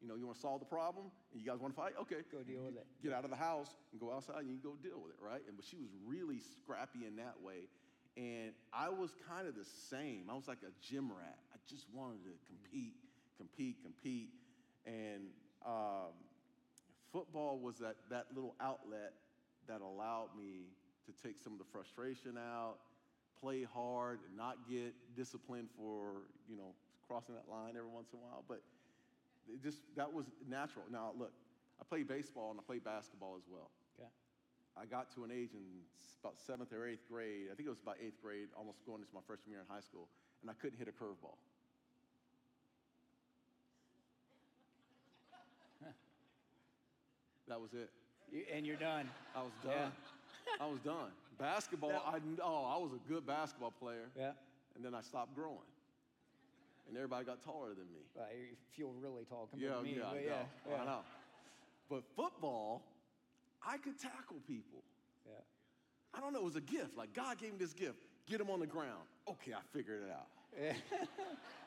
You 0.01 0.07
know, 0.07 0.15
you 0.15 0.25
want 0.25 0.37
to 0.37 0.41
solve 0.41 0.59
the 0.59 0.65
problem, 0.65 1.11
and 1.33 1.41
you 1.41 1.45
guys 1.45 1.59
want 1.59 1.75
to 1.75 1.81
fight? 1.81 1.93
Okay, 2.01 2.23
Go 2.31 2.39
deal 2.43 2.63
with 2.63 2.77
it. 2.77 2.87
Get 3.03 3.11
out 3.11 3.25
of 3.25 3.29
the 3.29 3.35
house 3.35 3.75
and 3.91 3.99
go 3.99 4.13
outside, 4.13 4.39
and 4.39 4.49
you 4.49 4.57
go 4.63 4.75
deal 4.81 4.99
with 5.03 5.11
it, 5.11 5.19
right? 5.19 5.41
And 5.47 5.57
but 5.57 5.65
she 5.65 5.75
was 5.75 5.89
really 6.07 6.39
scrappy 6.39 7.05
in 7.05 7.17
that 7.17 7.35
way, 7.43 7.67
and 8.15 8.53
I 8.71 8.89
was 8.89 9.11
kind 9.27 9.47
of 9.47 9.55
the 9.55 9.67
same. 9.89 10.29
I 10.31 10.35
was 10.35 10.47
like 10.47 10.63
a 10.63 10.71
gym 10.79 11.09
rat. 11.11 11.37
I 11.53 11.57
just 11.67 11.85
wanted 11.93 12.23
to 12.23 12.31
compete, 12.47 12.95
compete, 13.37 13.75
compete, 13.83 14.29
and 14.85 15.27
um, 15.65 16.15
football 17.11 17.59
was 17.59 17.77
that 17.79 17.95
that 18.09 18.27
little 18.33 18.55
outlet 18.61 19.13
that 19.67 19.81
allowed 19.81 20.29
me 20.37 20.71
to 21.07 21.11
take 21.27 21.39
some 21.39 21.53
of 21.53 21.59
the 21.59 21.65
frustration 21.73 22.37
out, 22.37 22.77
play 23.41 23.63
hard, 23.63 24.19
and 24.27 24.37
not 24.37 24.57
get 24.69 24.93
disciplined 25.15 25.67
for 25.75 26.23
you 26.47 26.55
know 26.55 26.71
crossing 27.05 27.35
that 27.35 27.51
line 27.51 27.75
every 27.75 27.89
once 27.89 28.07
in 28.13 28.19
a 28.19 28.21
while, 28.21 28.45
but 28.47 28.61
it 29.53 29.61
just 29.63 29.81
that 29.95 30.11
was 30.11 30.25
natural. 30.47 30.85
Now 30.91 31.11
look, 31.17 31.31
I 31.79 31.83
played 31.83 32.07
baseball 32.07 32.51
and 32.51 32.59
I 32.59 32.63
played 32.63 32.83
basketball 32.83 33.35
as 33.37 33.43
well. 33.49 33.69
Okay. 33.99 34.09
I 34.77 34.85
got 34.85 35.13
to 35.15 35.23
an 35.23 35.31
age 35.31 35.51
in 35.53 35.63
about 36.23 36.37
seventh 36.39 36.71
or 36.73 36.87
eighth 36.87 37.07
grade. 37.09 37.47
I 37.51 37.55
think 37.55 37.67
it 37.67 37.69
was 37.69 37.81
about 37.81 37.97
eighth 38.03 38.21
grade, 38.21 38.47
almost 38.57 38.85
going 38.85 39.01
into 39.01 39.13
my 39.13 39.21
freshman 39.25 39.51
year 39.51 39.61
in 39.61 39.67
high 39.73 39.81
school, 39.81 40.07
and 40.41 40.49
I 40.49 40.53
couldn't 40.53 40.77
hit 40.77 40.87
a 40.87 40.91
curveball. 40.91 41.37
That 47.47 47.59
was 47.59 47.73
it. 47.73 47.89
You, 48.31 48.43
and 48.53 48.65
you're 48.65 48.75
done. 48.75 49.09
I 49.35 49.41
was 49.41 49.51
done. 49.63 49.73
Yeah. 49.73 49.89
I 50.63 50.67
was 50.67 50.79
done. 50.81 51.09
Basketball, 51.39 52.03
I, 52.05 52.19
oh, 52.43 52.65
I 52.65 52.77
was 52.77 52.91
a 52.93 53.09
good 53.11 53.25
basketball 53.25 53.71
player, 53.71 54.09
Yeah. 54.17 54.31
and 54.75 54.83
then 54.83 54.93
I 54.93 55.01
stopped 55.01 55.33
growing. 55.33 55.65
And 56.89 56.97
everybody 56.97 57.23
got 57.25 57.41
taller 57.43 57.69
than 57.69 57.85
me. 57.93 58.01
Well, 58.15 58.25
you 58.33 58.55
feel 58.75 58.91
really 58.99 59.23
tall 59.25 59.47
compared 59.49 59.71
Yeah, 59.71 59.77
to 59.77 59.83
me. 59.83 59.95
yeah, 59.97 60.03
I 60.05 60.09
but 60.09 60.15
know. 60.15 60.21
yeah, 60.27 60.43
yeah. 60.69 60.81
I 60.81 60.85
know. 60.85 60.99
But 61.89 62.03
football, 62.15 62.81
I 63.65 63.77
could 63.77 63.99
tackle 63.99 64.37
people. 64.47 64.83
Yeah. 65.25 65.33
I 66.13 66.19
don't 66.19 66.33
know, 66.33 66.39
it 66.39 66.45
was 66.45 66.55
a 66.55 66.61
gift. 66.61 66.97
Like 66.97 67.13
God 67.13 67.37
gave 67.37 67.51
me 67.53 67.57
this 67.59 67.73
gift. 67.73 67.99
Get 68.27 68.39
them 68.39 68.49
on 68.49 68.59
the 68.59 68.67
ground. 68.67 69.05
Okay, 69.29 69.53
I 69.53 69.61
figured 69.71 70.03
it 70.03 70.11
out. 70.11 70.27
Yeah. 70.59 70.73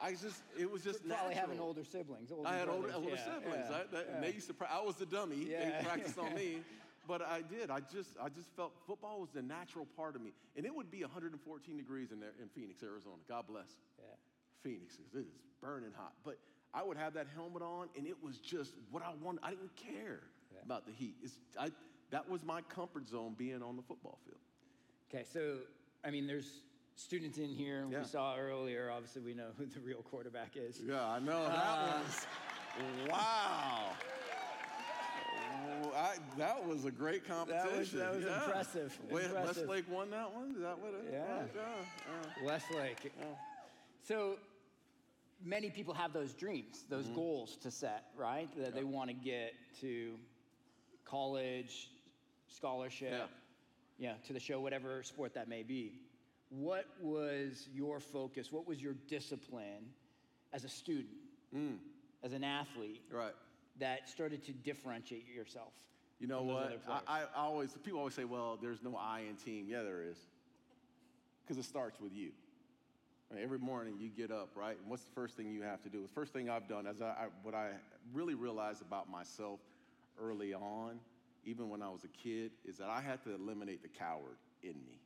I 0.03 0.11
just, 0.13 0.43
it 0.59 0.69
was 0.71 0.83
just 0.83 1.07
Probably 1.07 1.35
natural. 1.35 1.41
having 1.41 1.61
older 1.61 1.85
siblings. 1.85 2.33
Older 2.33 2.49
I 2.49 2.57
had 2.57 2.69
older, 2.69 2.89
brothers. 2.89 2.97
older 2.97 3.11
Yeah, 3.17 3.25
siblings. 3.25 3.67
yeah, 3.71 3.77
I, 3.77 3.79
that, 3.95 4.07
yeah. 4.09 4.15
and 4.17 4.25
they 4.25 4.33
used 4.33 4.49
to. 4.49 4.55
I 4.69 4.83
was 4.83 4.97
the 4.97 5.07
dummy. 5.07 5.47
Yeah. 5.49 5.79
They 5.79 5.85
practiced 5.87 6.19
on 6.19 6.35
me, 6.35 6.59
but 7.07 7.23
I 7.23 7.43
did. 7.43 7.71
I 7.71 7.79
just, 7.81 8.11
I 8.21 8.29
just 8.29 8.51
felt 8.57 8.73
football 8.87 9.21
was 9.21 9.31
the 9.31 9.43
natural 9.43 9.87
part 9.97 10.17
of 10.17 10.23
me, 10.23 10.33
and 10.57 10.67
it 10.67 10.75
would 10.75 10.91
be 10.91 11.03
114 11.03 11.77
degrees 11.77 12.11
in 12.11 12.19
there 12.19 12.33
in 12.43 12.49
Phoenix, 12.49 12.83
Arizona. 12.83 13.23
God 13.29 13.47
bless 13.47 13.69
Yeah. 13.99 14.07
Phoenix. 14.63 14.99
It 15.15 15.19
is 15.19 15.27
burning 15.61 15.91
hot, 15.97 16.13
but 16.25 16.39
I 16.75 16.83
would 16.83 16.97
have 16.97 17.15
that 17.15 17.27
helmet 17.35 17.63
on, 17.63 17.89
and 17.97 18.07
it 18.07 18.17
was 18.23 18.39
just 18.39 18.73
what 18.91 19.03
I 19.03 19.13
wanted. 19.23 19.41
I 19.43 19.51
didn't 19.51 19.77
care 19.77 20.21
Yeah. 20.55 20.61
about 20.65 20.87
the 20.87 20.93
heat. 20.93 21.15
It's, 21.23 21.35
I, 21.59 21.71
that 22.11 22.29
was 22.29 22.43
my 22.45 22.63
comfort 22.63 23.09
zone, 23.09 23.35
being 23.37 23.63
on 23.63 23.77
the 23.77 23.83
football 23.83 24.19
field. 24.25 24.39
Okay, 25.11 25.25
so 25.31 25.59
I 26.05 26.11
mean, 26.11 26.27
there's 26.27 26.63
students 26.97 27.39
in 27.39 27.51
here. 27.51 27.87
Yeah. 27.91 27.99
We 28.01 28.05
saw 28.05 28.37
earlier. 28.37 28.91
Obviously, 28.91 29.23
we 29.23 29.35
know 29.35 29.49
who 29.59 29.67
the 29.67 29.81
real 29.81 30.03
quarterback 30.03 30.57
is. 30.57 30.81
Yeah, 30.87 31.07
I 31.07 31.19
know 31.19 31.45
that 31.45 31.59
Uh, 31.59 32.01
was. 32.05 32.27
Wow. 33.11 33.91
Oh, 35.85 35.93
I, 35.97 36.17
that 36.39 36.67
was 36.67 36.85
a 36.87 36.91
great 36.91 37.27
competition. 37.27 37.99
that 37.99 38.15
was 38.15 38.25
yeah. 38.25 38.45
impressive, 38.45 38.99
Wait, 39.11 39.25
impressive. 39.27 39.57
Westlake 39.69 39.91
won 39.91 40.11
that 40.11 40.33
one. 40.35 40.53
Is 40.55 40.63
that 40.63 40.79
what 40.79 40.95
it 40.95 41.11
Yeah. 41.13 41.39
was? 41.39 41.49
Yeah. 41.55 42.47
Westlake. 42.47 43.13
So 44.03 44.37
many 45.45 45.71
people 45.71 45.95
have 45.95 46.13
those 46.13 46.33
dreams, 46.35 46.85
those 46.89 47.05
Mm-hmm. 47.07 47.15
goals 47.15 47.57
to 47.59 47.71
set, 47.71 48.05
right? 48.17 48.49
That 48.57 48.75
they 48.75 48.85
want 48.85 49.09
to 49.11 49.15
get 49.15 49.55
to 49.81 50.15
college, 51.05 51.91
scholarship, 52.49 53.11
Yeah. 53.13 53.27
yeah, 53.99 54.15
to 54.27 54.33
the 54.33 54.41
show, 54.41 54.61
whatever 54.61 55.03
sport 55.03 55.35
that 55.35 55.49
may 55.49 55.63
be. 55.63 56.01
What 56.51 56.87
was 57.01 57.69
your 57.73 57.99
focus? 58.01 58.53
What 58.53 58.67
was 58.67 58.81
your 58.83 58.95
discipline 59.09 59.93
as 60.53 60.65
a 60.65 60.69
student, 60.69 61.17
Mm. 61.55 61.79
as 62.23 62.33
an 62.33 62.45
athlete, 62.45 63.03
Right. 63.11 63.35
that 63.79 64.09
started 64.09 64.43
to 64.45 64.53
differentiate 64.53 65.27
yourself? 65.29 65.73
You 66.19 66.29
know 66.29 66.43
what? 66.43 66.81
I, 66.87 67.23
I 67.23 67.27
always 67.35 67.73
people 67.83 67.99
always 67.99 68.15
say, 68.15 68.25
"Well, 68.25 68.57
there's 68.57 68.81
no 68.83 68.95
I 68.97 69.21
in 69.21 69.37
team." 69.37 69.67
Yeah, 69.69 69.83
there 69.83 70.03
is, 70.03 70.19
because 71.43 71.59
it 71.59 71.65
starts 71.65 72.01
with 72.01 72.13
you. 72.13 72.33
I 73.33 73.37
mean, 73.37 73.45
every 73.45 73.59
morning 73.59 73.95
you 73.99 74.11
get 74.11 74.31
up, 74.31 74.51
right? 74.55 74.77
And 74.79 74.91
what's 74.91 75.05
the 75.05 75.13
first 75.13 75.37
thing 75.37 75.51
you 75.51 75.63
have 75.63 75.83
to 75.85 75.89
do? 75.89 76.03
The 76.03 76.09
first 76.09 76.35
thing 76.35 76.51
I've 76.51 76.69
done, 76.69 76.87
as 76.87 77.01
I, 77.01 77.07
I, 77.07 77.27
what 77.43 77.55
I 77.55 77.71
really 78.13 78.35
realized 78.35 78.83
about 78.83 79.11
myself 79.11 79.61
early 80.21 80.53
on, 80.53 81.01
even 81.45 81.71
when 81.71 81.83
I 81.83 81.89
was 81.89 82.05
a 82.05 82.09
kid, 82.09 82.51
is 82.67 82.77
that 82.77 82.91
I 82.91 83.01
had 83.01 83.23
to 83.25 83.35
eliminate 83.35 83.83
the 83.83 83.89
coward 83.89 84.37
in 84.63 84.75
me. 84.75 85.01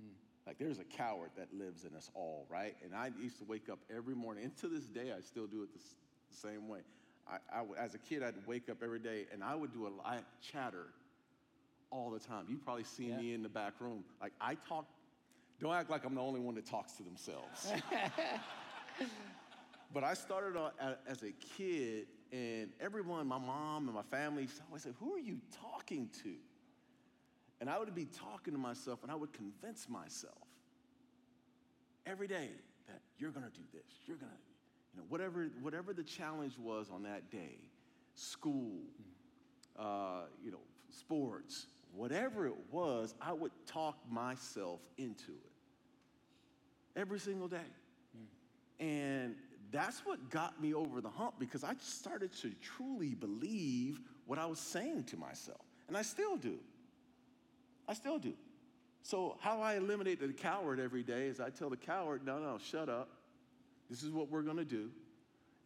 Mm. 0.00 0.12
Like 0.46 0.58
there's 0.58 0.78
a 0.78 0.84
coward 0.84 1.30
that 1.36 1.52
lives 1.52 1.84
in 1.84 1.96
us 1.96 2.08
all, 2.14 2.46
right? 2.48 2.76
And 2.84 2.94
I 2.94 3.10
used 3.20 3.38
to 3.38 3.44
wake 3.44 3.68
up 3.68 3.80
every 3.94 4.14
morning, 4.14 4.44
and 4.44 4.56
to 4.58 4.68
this 4.68 4.86
day, 4.86 5.12
I 5.16 5.20
still 5.20 5.46
do 5.46 5.64
it 5.64 5.72
the, 5.72 5.80
the 5.80 6.36
same 6.36 6.68
way. 6.68 6.80
I, 7.28 7.38
I, 7.52 7.64
as 7.78 7.94
a 7.94 7.98
kid, 7.98 8.22
I'd 8.22 8.34
wake 8.46 8.68
up 8.70 8.78
every 8.82 9.00
day, 9.00 9.26
and 9.32 9.42
I 9.42 9.56
would 9.56 9.72
do 9.72 9.86
a 9.86 9.88
a 9.88 10.08
I 10.08 10.18
chatter 10.40 10.86
all 11.90 12.10
the 12.10 12.20
time. 12.20 12.46
You 12.48 12.58
probably 12.58 12.84
see 12.84 13.06
yeah. 13.06 13.18
me 13.18 13.34
in 13.34 13.42
the 13.42 13.48
back 13.48 13.74
room. 13.80 14.04
Like 14.20 14.32
I 14.40 14.54
talk 14.68 14.86
don't 15.62 15.74
act 15.74 15.90
like 15.90 16.04
I'm 16.04 16.16
the 16.16 16.20
only 16.20 16.40
one 16.40 16.56
that 16.56 16.66
talks 16.66 16.94
to 16.94 17.04
themselves. 17.04 17.72
but 19.94 20.02
I 20.02 20.14
started 20.14 20.58
as 21.06 21.22
a 21.22 21.30
kid, 21.56 22.08
and 22.32 22.70
everyone, 22.80 23.28
my 23.28 23.38
mom 23.38 23.86
and 23.86 23.94
my 23.94 24.02
family, 24.02 24.48
always 24.66 24.82
said, 24.82 24.94
Who 24.98 25.14
are 25.14 25.20
you 25.20 25.38
talking 25.60 26.10
to? 26.24 26.34
And 27.60 27.70
I 27.70 27.78
would 27.78 27.94
be 27.94 28.06
talking 28.06 28.52
to 28.54 28.58
myself, 28.58 29.04
and 29.04 29.12
I 29.12 29.14
would 29.14 29.32
convince 29.32 29.88
myself 29.88 30.34
every 32.06 32.26
day 32.26 32.48
that 32.88 33.00
you're 33.18 33.30
gonna 33.30 33.52
do 33.54 33.62
this, 33.72 33.84
you're 34.04 34.16
gonna, 34.16 34.32
you 34.92 34.98
know, 34.98 35.06
whatever, 35.08 35.48
whatever 35.60 35.92
the 35.92 36.02
challenge 36.02 36.58
was 36.58 36.90
on 36.92 37.04
that 37.04 37.30
day, 37.30 37.58
school, 38.16 38.80
uh, 39.78 40.22
you 40.44 40.50
know, 40.50 40.58
sports, 40.90 41.66
whatever 41.94 42.48
it 42.48 42.56
was, 42.72 43.14
I 43.22 43.32
would 43.32 43.52
talk 43.64 43.96
myself 44.10 44.80
into 44.98 45.30
it 45.30 45.51
every 46.96 47.18
single 47.18 47.48
day. 47.48 47.56
Mm. 48.16 48.84
And 48.84 49.34
that's 49.70 50.00
what 50.00 50.30
got 50.30 50.60
me 50.60 50.74
over 50.74 51.00
the 51.00 51.08
hump 51.08 51.34
because 51.38 51.64
I 51.64 51.74
started 51.80 52.32
to 52.42 52.52
truly 52.60 53.14
believe 53.14 54.00
what 54.26 54.38
I 54.38 54.46
was 54.46 54.58
saying 54.58 55.04
to 55.04 55.16
myself. 55.16 55.60
And 55.88 55.96
I 55.96 56.02
still 56.02 56.36
do. 56.36 56.58
I 57.88 57.94
still 57.94 58.18
do. 58.18 58.34
So, 59.02 59.36
how 59.40 59.60
I 59.60 59.74
eliminate 59.74 60.20
the 60.20 60.32
coward 60.32 60.78
every 60.78 61.02
day 61.02 61.26
is 61.26 61.40
I 61.40 61.50
tell 61.50 61.68
the 61.68 61.76
coward, 61.76 62.24
no, 62.24 62.38
no, 62.38 62.58
shut 62.58 62.88
up. 62.88 63.08
This 63.90 64.04
is 64.04 64.10
what 64.10 64.30
we're 64.30 64.42
going 64.42 64.58
to 64.58 64.64
do. 64.64 64.90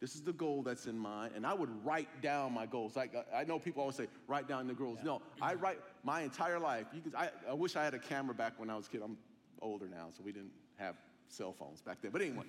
This 0.00 0.14
is 0.14 0.22
the 0.22 0.32
goal 0.32 0.62
that's 0.62 0.86
in 0.86 0.98
mind. 0.98 1.32
And 1.34 1.46
I 1.46 1.54
would 1.54 1.70
write 1.84 2.08
down 2.22 2.52
my 2.52 2.66
goals. 2.66 2.96
Like 2.96 3.12
I 3.34 3.44
know 3.44 3.58
people 3.58 3.82
always 3.82 3.96
say, 3.96 4.08
write 4.26 4.48
down 4.48 4.66
the 4.66 4.74
goals. 4.74 4.98
Yeah. 5.00 5.06
No, 5.06 5.22
I 5.40 5.54
write 5.54 5.78
my 6.02 6.22
entire 6.22 6.58
life. 6.58 6.86
You 6.94 7.00
can, 7.00 7.14
I, 7.14 7.30
I 7.48 7.54
wish 7.54 7.76
I 7.76 7.84
had 7.84 7.94
a 7.94 7.98
camera 7.98 8.34
back 8.34 8.54
when 8.58 8.68
I 8.70 8.76
was 8.76 8.86
a 8.86 8.90
kid. 8.90 9.02
I'm 9.04 9.16
older 9.62 9.88
now, 9.88 10.08
so 10.16 10.22
we 10.22 10.32
didn't 10.32 10.52
have 10.76 10.96
cell 11.28 11.52
phones 11.52 11.80
back 11.80 11.98
then. 12.02 12.10
But 12.10 12.22
anyway, 12.22 12.44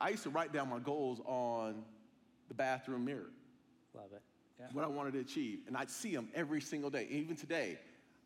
I 0.00 0.10
used 0.10 0.22
to 0.24 0.30
write 0.30 0.52
down 0.52 0.68
my 0.68 0.78
goals 0.78 1.20
on 1.24 1.82
the 2.48 2.54
bathroom 2.54 3.04
mirror. 3.04 3.30
Love 3.94 4.12
it. 4.12 4.22
Yeah. 4.58 4.66
What 4.72 4.84
I 4.84 4.88
wanted 4.88 5.14
to 5.14 5.20
achieve. 5.20 5.60
And 5.66 5.76
I'd 5.76 5.90
see 5.90 6.14
them 6.14 6.28
every 6.34 6.60
single 6.60 6.90
day. 6.90 7.06
Even 7.10 7.36
today, 7.36 7.78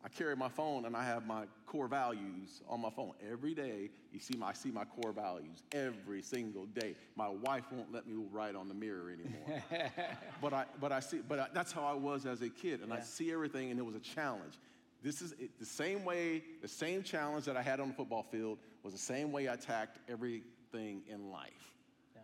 I 0.04 0.08
carry 0.08 0.37
my 0.37 0.49
phone 0.49 0.84
and 0.84 0.94
I 0.94 1.02
have 1.02 1.26
my 1.26 1.44
core 1.64 1.88
values 1.88 2.61
on 2.68 2.80
my 2.80 2.90
phone. 2.90 3.12
Every 3.30 3.54
day, 3.54 3.88
you 4.12 4.20
see 4.20 4.37
my, 4.37 4.49
I 4.49 4.52
see 4.52 4.70
my 4.70 4.84
core 4.84 5.12
values 5.12 5.62
every 5.73 6.20
single 6.20 6.66
day. 6.66 6.94
My 7.16 7.28
wife 7.28 7.64
won't 7.73 7.90
let 7.90 8.06
me 8.06 8.14
write 8.30 8.54
on 8.54 8.68
the 8.68 8.75
mirror 8.75 9.11
anymore. 9.11 9.62
but 10.42 10.52
I, 10.52 10.66
but 10.78 10.92
I 10.92 11.00
see, 11.00 11.20
but 11.26 11.38
I, 11.38 11.46
that's 11.54 11.73
how 11.73 11.84
I 11.84 11.94
was 11.94 12.26
as 12.26 12.42
a 12.42 12.50
kid. 12.50 12.80
And 12.80 12.90
yeah. 12.90 12.96
I 12.96 13.00
see 13.00 13.32
everything 13.32 13.70
and 13.70 13.78
it 13.78 13.84
was 13.84 13.94
a 13.94 14.00
challenge. 14.00 14.58
This 15.04 15.20
is 15.20 15.32
it, 15.32 15.61
the 15.61 15.66
same 15.66 16.02
way, 16.02 16.42
the 16.62 16.68
same 16.68 17.02
challenge 17.02 17.44
that 17.44 17.58
I 17.58 17.62
had 17.62 17.78
on 17.78 17.88
the 17.88 17.94
football 17.94 18.23
field 18.23 18.58
was 18.82 18.94
the 18.94 18.99
same 18.99 19.32
way 19.32 19.49
I 19.49 19.54
attacked 19.54 19.99
everything 20.08 21.02
in 21.06 21.30
life. 21.30 21.75
Yeah. 22.16 22.23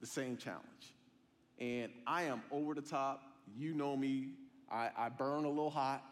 The 0.00 0.06
same 0.06 0.38
challenge. 0.38 0.64
And 1.58 1.92
I 2.06 2.22
am 2.22 2.42
over 2.50 2.72
the 2.72 2.80
top. 2.80 3.22
You 3.54 3.74
know 3.74 3.94
me. 3.98 4.30
I, 4.72 4.88
I 4.96 5.10
burn 5.10 5.44
a 5.44 5.48
little 5.48 5.70
hot. 5.70 6.02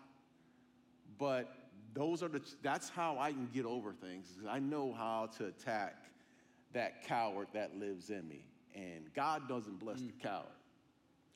But 1.18 1.50
those 1.94 2.22
are 2.22 2.28
the 2.28 2.42
that's 2.62 2.90
how 2.90 3.16
I 3.18 3.30
can 3.30 3.48
get 3.54 3.64
over 3.64 3.94
things. 3.94 4.26
I 4.48 4.58
know 4.58 4.92
how 4.92 5.30
to 5.38 5.46
attack 5.46 5.96
that 6.74 7.06
coward 7.06 7.48
that 7.54 7.78
lives 7.78 8.10
in 8.10 8.28
me. 8.28 8.44
And 8.74 9.08
God 9.14 9.48
doesn't 9.48 9.80
bless 9.80 10.00
mm. 10.00 10.08
the 10.08 10.28
coward. 10.28 10.44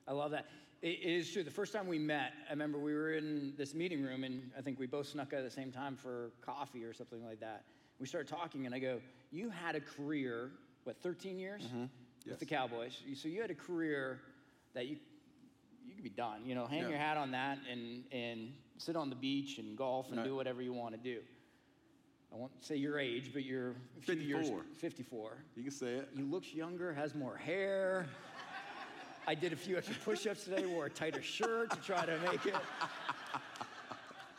I 0.07 0.12
love 0.12 0.33
that. 0.33 0.46
It 0.80 1.00
is 1.02 1.30
true. 1.32 1.42
The 1.42 1.50
first 1.50 1.72
time 1.72 1.88
we 1.88 1.98
met, 1.98 2.32
I 2.48 2.52
remember 2.52 2.78
we 2.78 2.94
were 2.94 3.14
in 3.14 3.52
this 3.56 3.74
meeting 3.74 4.02
room, 4.02 4.22
and 4.22 4.50
I 4.56 4.60
think 4.60 4.78
we 4.78 4.86
both 4.86 5.08
snuck 5.08 5.32
out 5.32 5.40
at 5.40 5.44
the 5.44 5.50
same 5.50 5.72
time 5.72 5.96
for 5.96 6.30
coffee 6.40 6.84
or 6.84 6.92
something 6.92 7.24
like 7.24 7.40
that. 7.40 7.64
We 7.98 8.06
started 8.06 8.28
talking, 8.28 8.64
and 8.64 8.74
I 8.74 8.78
go, 8.78 9.00
You 9.32 9.50
had 9.50 9.74
a 9.74 9.80
career, 9.80 10.52
what, 10.84 10.96
13 11.02 11.38
years 11.38 11.64
mm-hmm. 11.64 11.80
yes. 11.80 12.30
with 12.30 12.38
the 12.38 12.46
Cowboys? 12.46 12.96
So 13.14 13.26
you 13.26 13.40
had 13.40 13.50
a 13.50 13.56
career 13.56 14.20
that 14.74 14.86
you 14.86 14.98
you 15.88 15.94
could 15.94 16.04
be 16.04 16.10
done. 16.10 16.42
You 16.44 16.54
know, 16.54 16.66
hang 16.66 16.82
yeah. 16.82 16.88
your 16.90 16.98
hat 16.98 17.16
on 17.16 17.30
that 17.32 17.58
and, 17.70 18.04
and 18.12 18.52
sit 18.76 18.94
on 18.94 19.08
the 19.08 19.16
beach 19.16 19.58
and 19.58 19.76
golf 19.76 20.08
and 20.10 20.18
right. 20.18 20.26
do 20.26 20.36
whatever 20.36 20.60
you 20.60 20.72
want 20.72 20.94
to 20.94 21.00
do. 21.00 21.20
I 22.32 22.36
won't 22.36 22.52
say 22.60 22.76
your 22.76 22.98
age, 22.98 23.30
but 23.32 23.42
you're 23.42 23.74
54. 24.02 24.42
Years, 24.42 24.50
54. 24.76 25.38
You 25.56 25.62
can 25.62 25.72
say 25.72 25.94
it. 25.94 26.10
He 26.14 26.22
looks 26.22 26.52
younger, 26.52 26.92
has 26.92 27.14
more 27.14 27.36
hair. 27.36 28.06
I 29.28 29.34
did 29.34 29.52
a 29.52 29.56
few 29.56 29.76
extra 29.76 29.94
push-ups 30.06 30.44
today, 30.44 30.64
wore 30.64 30.86
a 30.86 30.90
tighter 30.90 31.20
shirt 31.20 31.68
to 31.72 31.76
try 31.82 32.06
to 32.06 32.18
make 32.20 32.46
it. 32.46 32.54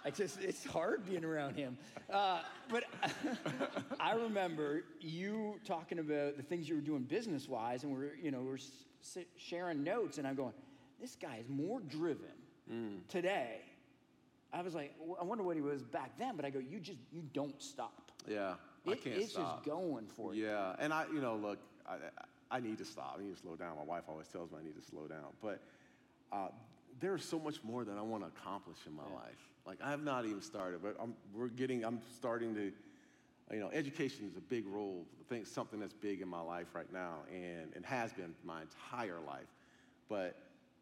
I 0.04 0.10
just, 0.10 0.41
it's 0.41 0.65
hard 0.65 1.06
being 1.06 1.23
around 1.23 1.56
him. 1.56 1.78
Uh, 2.12 2.39
but 2.69 2.86
I 3.99 4.15
remember 4.15 4.86
you 4.99 5.60
talking 5.63 5.99
about 5.99 6.38
the 6.38 6.41
things 6.41 6.67
you 6.67 6.73
were 6.73 6.82
doing 6.82 7.04
business-wise, 7.04 7.84
and 7.84 7.93
we're, 7.93 8.15
you 8.15 8.32
know, 8.32 8.41
we're 8.41 8.58
sharing 9.38 9.84
notes, 9.84 10.17
and 10.17 10.25
I'm 10.25 10.34
going, 10.34 10.54
this 10.99 11.15
guy 11.15 11.38
is 11.39 11.47
more 11.47 11.82
driven 11.82 12.25
mm. 12.73 12.97
today. 13.10 13.62
I 14.52 14.63
was 14.63 14.73
like, 14.73 14.95
I 15.21 15.23
wonder 15.23 15.43
what 15.43 15.56
he 15.56 15.62
was 15.62 15.84
back 15.84 16.17
then, 16.17 16.36
but 16.36 16.45
I 16.45 16.49
go, 16.49 16.58
you 16.58 16.80
just, 16.80 16.97
you 17.12 17.21
don't 17.32 17.62
stop. 17.62 18.12
Yeah, 18.28 18.56
it, 18.88 18.89
I 18.89 18.95
can't 18.95 19.17
it's 19.17 19.34
stop. 19.34 19.63
just 19.63 19.69
going 19.69 20.08
for 20.08 20.34
you. 20.34 20.47
Yeah, 20.47 20.73
and 20.80 20.91
I, 20.91 21.06
you 21.13 21.21
know, 21.21 21.36
look, 21.36 21.60
I, 21.88 21.93
I 21.93 22.25
need 22.60 22.80
to 22.80 22.86
stop. 22.86 23.18
I 23.20 23.24
need 23.24 23.36
to 23.36 23.42
slow 23.42 23.56
down. 23.56 23.78
My 23.78 23.84
wife 23.84 24.04
always 24.10 24.28
tells 24.28 24.50
me 24.50 24.58
I 24.60 24.64
need 24.64 24.76
to 24.76 24.86
slow 24.90 25.06
down. 25.08 25.28
But 25.42 25.62
uh, 26.32 26.48
there's 27.00 27.24
so 27.24 27.38
much 27.38 27.64
more 27.64 27.84
that 27.84 27.98
I 27.98 28.02
want 28.02 28.24
to 28.24 28.30
accomplish 28.30 28.78
in 28.88 28.96
my 28.96 29.04
yeah. 29.08 29.16
life. 29.16 29.50
Like 29.68 29.78
I 29.84 29.92
have 29.92 30.04
not 30.04 30.26
even 30.26 30.42
started, 30.42 30.82
but 30.82 30.96
I'm, 31.00 31.14
we're 31.34 31.48
getting. 31.48 31.86
I'm 31.86 32.00
starting 32.16 32.56
to. 32.56 32.72
You 33.52 33.60
know, 33.60 33.70
education 33.74 34.28
is 34.30 34.38
a 34.38 34.42
big 34.42 34.68
role. 34.68 35.06
I 35.20 35.34
think 35.34 35.48
something 35.48 35.80
that's 35.80 35.94
big 35.94 36.22
in 36.22 36.28
my 36.28 36.42
life 36.42 36.68
right 36.74 36.92
now, 36.92 37.18
and 37.32 37.72
and 37.76 37.86
has 37.86 38.14
been 38.14 38.34
my 38.44 38.62
entire 38.62 39.20
life. 39.26 39.48
But 40.08 40.36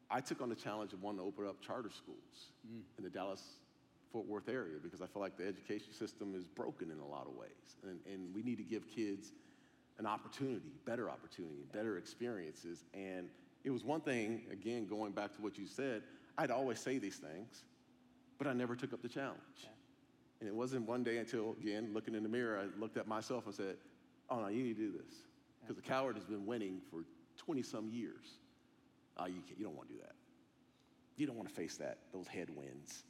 I 0.10 0.22
took 0.22 0.42
on 0.42 0.50
the 0.50 0.56
challenge 0.56 0.94
of 0.94 1.02
wanting 1.02 1.20
to 1.20 1.26
open 1.26 1.48
up 1.48 1.62
charter 1.62 1.90
schools 1.90 2.52
mm. 2.66 2.82
in 2.98 3.04
the 3.04 3.10
Dallas 3.10 3.42
Fort 4.12 4.26
Worth 4.26 4.48
area 4.50 4.76
because 4.82 5.02
I 5.02 5.06
feel 5.06 5.22
like 5.22 5.38
the 5.38 5.46
education 5.46 5.94
system 5.94 6.34
is 6.36 6.46
broken 6.46 6.92
in 6.92 7.00
a 7.00 7.06
lot 7.06 7.28
of 7.28 7.36
ways, 7.36 7.76
and, 7.84 8.00
and 8.12 8.34
we 8.34 8.42
need 8.42 8.58
to 8.58 8.64
give 8.64 8.88
kids 8.90 9.32
an 10.00 10.06
opportunity, 10.06 10.72
better 10.86 11.10
opportunity, 11.10 11.66
better 11.74 11.98
experiences. 11.98 12.86
And 12.94 13.30
it 13.64 13.72
was 13.72 13.84
one 13.84 14.02
thing, 14.02 14.44
again, 14.52 14.88
going 14.88 15.12
back 15.12 15.36
to 15.36 15.42
what 15.42 15.58
you 15.58 15.68
said, 15.68 16.04
I'd 16.38 16.52
always 16.52 16.80
say 16.80 17.00
these 17.00 17.18
things, 17.18 17.64
but 18.38 18.48
I 18.48 18.54
never 18.54 18.76
took 18.76 18.94
up 18.94 19.02
the 19.02 19.10
challenge. 19.10 19.40
Yeah. 19.64 19.70
And 20.40 20.48
it 20.48 20.54
wasn't 20.54 20.88
one 20.88 21.04
day 21.04 21.18
until, 21.18 21.56
again, 21.60 21.90
looking 21.94 22.14
in 22.14 22.22
the 22.22 22.30
mirror, 22.30 22.60
I 22.60 22.80
looked 22.80 22.98
at 22.98 23.08
myself 23.08 23.48
and 23.48 23.56
said, 23.56 23.78
oh 24.30 24.40
no, 24.40 24.48
you 24.48 24.64
need 24.64 24.78
to 24.78 24.82
do 24.82 24.92
this. 24.92 25.16
Because 25.62 25.76
the 25.76 25.82
coward 25.82 26.16
has 26.16 26.26
been 26.26 26.46
winning 26.46 26.82
for 26.92 27.04
20 27.38 27.64
some 27.64 27.90
years. 27.90 28.38
Oh, 29.18 29.26
you, 29.26 29.42
you 29.58 29.66
don't 29.66 29.76
want 29.76 29.90
to 29.90 29.96
do 29.96 30.02
that. 30.02 30.14
You 31.16 31.26
don't 31.26 31.36
want 31.36 31.50
to 31.50 31.56
face 31.56 31.78
that, 31.78 31.98
those 32.14 32.28
headwinds. 32.28 33.04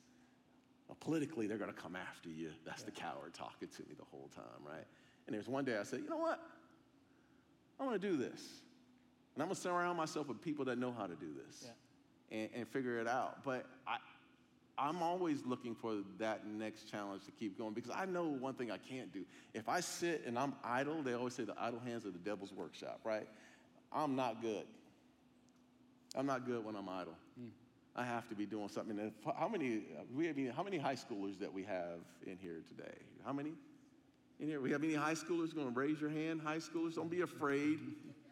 Well, 0.88 0.98
politically, 1.02 1.48
they're 1.48 1.58
going 1.58 1.74
to 1.74 1.80
come 1.80 1.98
after 1.98 2.30
you. 2.30 2.52
That's 2.66 2.82
yeah. 2.82 2.86
the 2.86 2.92
coward 2.92 3.34
talking 3.34 3.68
to 3.68 3.82
me 3.84 3.96
the 3.98 4.06
whole 4.06 4.30
time, 4.34 4.64
right? 4.66 4.86
And 5.28 5.36
there's 5.36 5.50
one 5.50 5.66
day 5.66 5.78
I 5.78 5.84
said, 5.84 6.00
you 6.02 6.10
know 6.10 6.18
what? 6.18 6.40
I 7.80 7.86
want 7.86 8.02
to 8.02 8.08
do 8.08 8.18
this. 8.18 8.42
And 9.36 9.44
I'm 9.44 9.50
going 9.50 9.56
to 9.56 9.62
surround 9.62 9.98
myself 9.98 10.28
with 10.28 10.42
people 10.42 10.66
that 10.66 10.78
know 10.78 10.94
how 10.98 11.06
to 11.06 11.16
do 11.16 11.28
this 11.46 11.66
yeah. 11.66 12.40
and, 12.40 12.50
and 12.56 12.68
figure 12.68 13.00
it 13.00 13.08
out. 13.08 13.44
But 13.44 13.66
I, 13.88 13.98
I'm 14.80 15.02
always 15.02 15.46
looking 15.46 15.76
for 15.76 15.98
that 16.20 16.48
next 16.48 16.90
challenge 16.90 17.26
to 17.26 17.32
keep 17.32 17.58
going 17.58 17.74
because 17.74 17.92
I 17.96 18.06
know 18.06 18.26
one 18.26 18.54
thing 18.54 18.72
I 18.72 18.78
can't 18.78 19.12
do. 19.14 19.26
If 19.54 19.70
I 19.70 19.80
sit 19.80 20.24
and 20.26 20.38
I'm 20.38 20.54
idle, 20.64 21.02
they 21.04 21.14
always 21.14 21.34
say 21.34 21.44
the 21.44 21.56
idle 21.60 21.80
hands 21.80 22.06
are 22.06 22.12
the 22.12 22.20
devil's 22.20 22.54
workshop, 22.54 23.00
right? 23.04 23.28
I'm 23.92 24.16
not 24.16 24.42
good. 24.42 24.66
I'm 26.16 26.26
not 26.26 26.46
good 26.46 26.66
when 26.66 26.76
I'm 26.76 26.90
idle. 26.90 27.16
Mm. 27.40 27.50
I 27.96 28.06
have 28.06 28.30
to 28.30 28.36
be 28.36 28.46
doing 28.46 28.70
something. 28.70 29.12
How 29.38 29.48
many 29.48 29.82
we 30.16 30.28
have, 30.28 30.38
how 30.56 30.64
many 30.64 30.78
high 30.78 30.96
schoolers 30.96 31.40
that 31.40 31.52
we 31.52 31.64
have 31.64 32.00
in 32.26 32.38
here 32.38 32.62
today? 32.68 32.96
How 33.26 33.34
many? 33.34 33.54
In 34.40 34.48
here, 34.48 34.62
we 34.62 34.72
have 34.72 34.84
any 34.84 34.94
high 34.94 35.14
schoolers 35.14 35.56
going 35.56 35.74
to 35.74 35.80
raise 35.80 36.00
your 36.00 36.10
hand? 36.10 36.42
High 36.42 36.58
schoolers, 36.58 36.96
don't 36.96 37.10
be 37.10 37.22
afraid. 37.22 37.80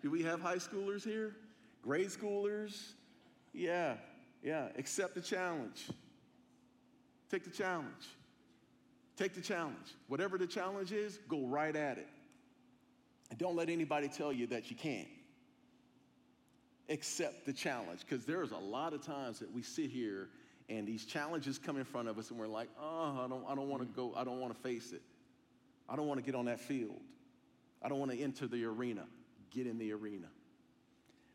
Do 0.01 0.11
we 0.11 0.21
have 0.23 0.39
high 0.39 0.57
schoolers 0.57 1.03
here? 1.03 1.35
Grade 1.81 2.09
schoolers? 2.09 2.91
Yeah, 3.53 3.95
yeah. 4.43 4.67
Accept 4.77 5.15
the 5.15 5.21
challenge. 5.21 5.89
Take 7.31 7.43
the 7.43 7.49
challenge. 7.49 8.07
Take 9.17 9.33
the 9.33 9.41
challenge. 9.41 9.95
Whatever 10.07 10.37
the 10.37 10.45
challenge 10.45 10.91
is, 10.91 11.19
go 11.27 11.45
right 11.47 11.75
at 11.75 11.97
it. 11.97 12.07
And 13.31 13.39
don't 13.39 13.55
let 13.55 13.69
anybody 13.69 14.07
tell 14.07 14.31
you 14.31 14.45
that 14.47 14.69
you 14.69 14.75
can't. 14.75 15.07
Accept 16.89 17.47
the 17.47 17.53
challenge, 17.53 18.01
because 18.01 18.25
there's 18.25 18.51
a 18.51 18.57
lot 18.57 18.93
of 18.93 19.03
times 19.03 19.39
that 19.39 19.51
we 19.51 19.63
sit 19.63 19.89
here 19.89 20.29
and 20.69 20.87
these 20.87 21.05
challenges 21.05 21.57
come 21.57 21.77
in 21.77 21.83
front 21.83 22.07
of 22.07 22.19
us 22.19 22.29
and 22.29 22.39
we're 22.39 22.45
like, 22.45 22.69
oh, 22.79 23.23
I 23.25 23.27
don't, 23.27 23.43
I 23.47 23.55
don't 23.55 23.69
want 23.69 23.81
to 23.81 23.87
go, 23.87 24.13
I 24.15 24.23
don't 24.23 24.39
want 24.39 24.53
to 24.53 24.61
face 24.61 24.91
it. 24.91 25.01
I 25.89 25.95
don't 25.95 26.07
want 26.07 26.19
to 26.19 26.25
get 26.25 26.35
on 26.35 26.45
that 26.45 26.59
field. 26.59 26.99
I 27.81 27.89
don't 27.89 27.99
want 27.99 28.11
to 28.11 28.19
enter 28.19 28.47
the 28.47 28.65
arena. 28.65 29.05
Get 29.51 29.67
in 29.67 29.77
the 29.77 29.93
arena. 29.93 30.27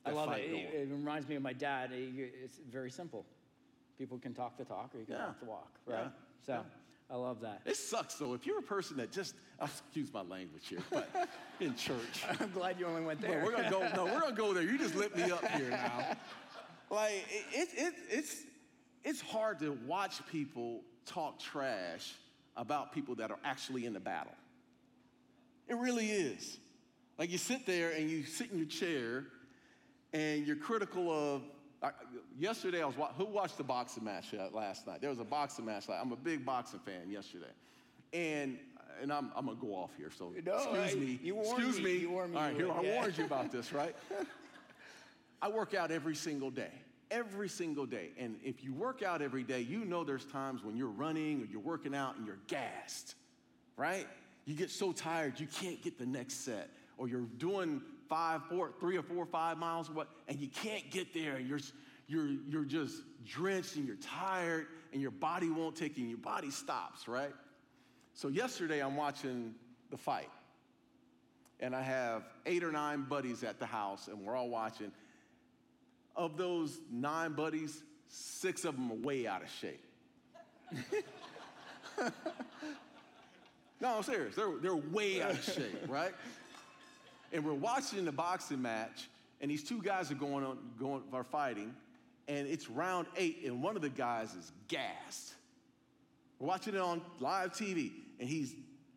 I 0.04 0.10
love 0.10 0.32
it. 0.32 0.40
it. 0.40 0.74
it. 0.74 0.88
reminds 0.90 1.28
me 1.28 1.36
of 1.36 1.42
my 1.42 1.52
dad. 1.52 1.90
It's 1.92 2.58
very 2.70 2.90
simple. 2.90 3.24
People 3.98 4.18
can 4.18 4.34
talk 4.34 4.56
the 4.56 4.64
talk 4.64 4.90
or 4.94 5.00
you 5.00 5.04
can 5.06 5.16
yeah. 5.16 5.26
walk 5.26 5.40
the 5.40 5.46
walk, 5.46 5.72
right? 5.86 6.02
Yeah. 6.02 6.08
So 6.46 6.52
yeah. 6.52 7.14
I 7.14 7.16
love 7.16 7.40
that. 7.40 7.60
It 7.66 7.76
sucks 7.76 8.14
though. 8.14 8.34
If 8.34 8.46
you're 8.46 8.58
a 8.58 8.62
person 8.62 8.96
that 8.96 9.12
just, 9.12 9.34
oh, 9.60 9.64
excuse 9.64 10.12
my 10.12 10.22
language 10.22 10.68
here, 10.68 10.78
but 10.90 11.08
in 11.60 11.74
church. 11.74 12.24
I'm 12.40 12.50
glad 12.50 12.78
you 12.78 12.86
only 12.86 13.02
went 13.02 13.20
there. 13.20 13.42
we're 13.44 13.52
gonna 13.52 13.70
go, 13.70 13.86
no, 13.96 14.04
we're 14.04 14.20
gonna 14.20 14.34
go 14.34 14.54
there. 14.54 14.62
You 14.62 14.78
just 14.78 14.94
lit 14.94 15.16
me 15.16 15.30
up 15.30 15.46
here 15.52 15.70
now. 15.70 16.16
Like, 16.90 17.24
it, 17.52 17.68
it, 17.76 17.94
it's, 18.10 18.42
it's 19.04 19.20
hard 19.20 19.58
to 19.60 19.76
watch 19.86 20.24
people 20.26 20.80
talk 21.06 21.38
trash 21.38 22.14
about 22.56 22.92
people 22.92 23.14
that 23.16 23.30
are 23.30 23.38
actually 23.44 23.86
in 23.86 23.92
the 23.92 24.00
battle. 24.00 24.32
It 25.70 25.76
really 25.76 26.10
is. 26.10 26.58
Like 27.16 27.30
you 27.30 27.38
sit 27.38 27.64
there 27.64 27.92
and 27.92 28.10
you 28.10 28.24
sit 28.24 28.50
in 28.50 28.58
your 28.58 28.66
chair 28.66 29.26
and 30.12 30.46
you're 30.46 30.56
critical 30.56 31.10
of. 31.10 31.42
Uh, 31.82 31.90
yesterday, 32.38 32.82
I 32.82 32.86
was 32.86 32.94
who 33.16 33.24
watched 33.24 33.56
the 33.56 33.64
boxing 33.64 34.04
match 34.04 34.34
uh, 34.34 34.54
last 34.54 34.86
night. 34.86 35.00
There 35.00 35.08
was 35.08 35.20
a 35.20 35.24
boxing 35.24 35.64
match. 35.64 35.88
Like, 35.88 35.98
I'm 35.98 36.12
a 36.12 36.16
big 36.16 36.44
boxing 36.44 36.80
fan. 36.80 37.08
Yesterday, 37.08 37.52
and 38.12 38.58
and 39.00 39.10
I'm, 39.10 39.30
I'm 39.34 39.46
gonna 39.46 39.58
go 39.58 39.68
off 39.68 39.92
here. 39.96 40.10
So 40.10 40.32
no, 40.44 40.56
excuse 40.56 40.92
I, 40.92 40.94
me. 40.96 41.20
You 41.22 41.36
warned 41.36 41.48
excuse 41.50 41.78
me. 41.78 41.84
me. 41.84 41.96
You 41.98 42.10
warned 42.10 42.32
me. 42.32 42.38
All 42.38 42.44
right, 42.44 42.56
here, 42.56 42.70
I 42.70 42.80
warned 42.82 43.16
you 43.16 43.24
about 43.24 43.50
this, 43.50 43.72
right? 43.72 43.94
I 45.42 45.48
work 45.48 45.72
out 45.72 45.90
every 45.90 46.16
single 46.16 46.50
day 46.50 46.72
every 47.10 47.48
single 47.48 47.86
day. 47.86 48.10
And 48.18 48.36
if 48.44 48.62
you 48.62 48.72
work 48.72 49.02
out 49.02 49.20
every 49.20 49.42
day, 49.42 49.60
you 49.60 49.84
know 49.84 50.04
there's 50.04 50.24
times 50.26 50.62
when 50.62 50.76
you're 50.76 50.86
running 50.86 51.42
or 51.42 51.46
you're 51.46 51.60
working 51.60 51.92
out 51.92 52.16
and 52.16 52.24
you're 52.24 52.38
gassed, 52.46 53.16
right? 53.76 54.06
You 54.50 54.56
get 54.56 54.70
so 54.72 54.90
tired 54.90 55.38
you 55.38 55.46
can't 55.46 55.80
get 55.80 55.96
the 55.96 56.06
next 56.06 56.44
set, 56.44 56.70
or 56.98 57.06
you're 57.06 57.28
doing 57.38 57.80
five, 58.08 58.44
four, 58.46 58.72
three 58.80 58.96
or 58.96 59.02
four, 59.02 59.24
five 59.24 59.58
miles, 59.58 59.88
what, 59.88 60.08
and 60.26 60.40
you 60.40 60.48
can't 60.48 60.90
get 60.90 61.14
there, 61.14 61.36
and 61.36 61.48
you're 61.48 61.60
you're 62.08 62.30
you're 62.48 62.64
just 62.64 62.96
drenched 63.24 63.76
and 63.76 63.86
you're 63.86 63.94
tired, 63.98 64.66
and 64.92 65.00
your 65.00 65.12
body 65.12 65.50
won't 65.50 65.76
take 65.76 65.96
you, 65.96 66.02
and 66.02 66.10
your 66.10 66.18
body 66.18 66.50
stops, 66.50 67.06
right? 67.06 67.30
So 68.12 68.26
yesterday 68.26 68.80
I'm 68.80 68.96
watching 68.96 69.54
the 69.88 69.96
fight, 69.96 70.30
and 71.60 71.72
I 71.72 71.82
have 71.82 72.24
eight 72.44 72.64
or 72.64 72.72
nine 72.72 73.04
buddies 73.08 73.44
at 73.44 73.60
the 73.60 73.66
house, 73.66 74.08
and 74.08 74.20
we're 74.20 74.34
all 74.34 74.48
watching 74.48 74.90
of 76.16 76.36
those 76.36 76.80
nine 76.90 77.34
buddies, 77.34 77.84
six 78.08 78.64
of 78.64 78.74
them 78.74 78.90
are 78.90 78.96
way 78.96 79.28
out 79.28 79.42
of 79.44 79.48
shape. 79.48 79.84
no, 83.80 83.96
I'm 83.96 84.02
serious. 84.02 84.34
They're, 84.34 84.52
they're 84.60 84.76
way 84.76 85.22
out 85.22 85.32
of 85.32 85.44
shape, 85.44 85.88
right? 85.88 86.12
And 87.32 87.44
we're 87.44 87.54
watching 87.54 88.04
the 88.04 88.12
boxing 88.12 88.60
match, 88.60 89.08
and 89.40 89.50
these 89.50 89.64
two 89.64 89.80
guys 89.80 90.10
are 90.10 90.16
going 90.16 90.44
on, 90.44 90.58
going, 90.78 91.02
are 91.12 91.24
fighting, 91.24 91.74
and 92.28 92.46
it's 92.46 92.68
round 92.68 93.06
eight, 93.16 93.42
and 93.44 93.62
one 93.62 93.76
of 93.76 93.82
the 93.82 93.88
guys 93.88 94.34
is 94.34 94.52
gassed. 94.68 95.34
We're 96.38 96.48
watching 96.48 96.74
it 96.74 96.80
on 96.80 97.00
live 97.20 97.52
TV, 97.52 97.92
and 98.18 98.28
he's 98.28 98.54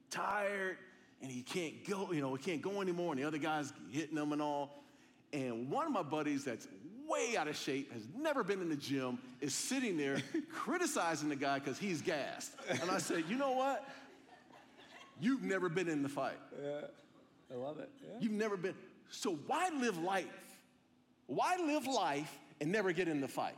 tired, 0.09 0.77
and 1.21 1.31
he 1.31 1.41
can't 1.41 1.87
go, 1.87 2.11
you 2.11 2.21
know, 2.21 2.33
he 2.35 2.43
can't 2.43 2.61
go 2.61 2.81
anymore, 2.81 3.13
and 3.13 3.21
the 3.21 3.27
other 3.27 3.37
guy's 3.37 3.71
hitting 3.91 4.17
him 4.17 4.33
and 4.33 4.41
all. 4.41 4.83
And 5.31 5.69
one 5.69 5.85
of 5.85 5.91
my 5.91 6.03
buddies 6.03 6.43
that's 6.43 6.67
way 7.07 7.37
out 7.37 7.47
of 7.47 7.55
shape, 7.55 7.91
has 7.93 8.03
never 8.17 8.43
been 8.43 8.61
in 8.61 8.69
the 8.69 8.75
gym, 8.75 9.19
is 9.41 9.53
sitting 9.53 9.97
there 9.97 10.21
criticizing 10.51 11.29
the 11.29 11.35
guy 11.35 11.59
because 11.59 11.77
he's 11.77 12.01
gassed. 12.01 12.51
And 12.69 12.89
I 12.89 12.97
said, 12.97 13.23
you 13.29 13.37
know 13.37 13.51
what? 13.51 13.87
You've 15.19 15.43
never 15.43 15.69
been 15.69 15.87
in 15.87 16.03
the 16.03 16.09
fight. 16.09 16.39
Yeah, 16.61 16.81
I 17.51 17.57
love 17.57 17.79
it. 17.79 17.89
Yeah. 18.01 18.09
You've 18.19 18.31
never 18.31 18.57
been. 18.57 18.75
So 19.09 19.35
why 19.47 19.69
live 19.69 19.97
life? 19.97 20.27
Why 21.27 21.57
live 21.57 21.87
life 21.87 22.39
and 22.59 22.71
never 22.71 22.91
get 22.91 23.07
in 23.07 23.21
the 23.21 23.27
fight? 23.27 23.55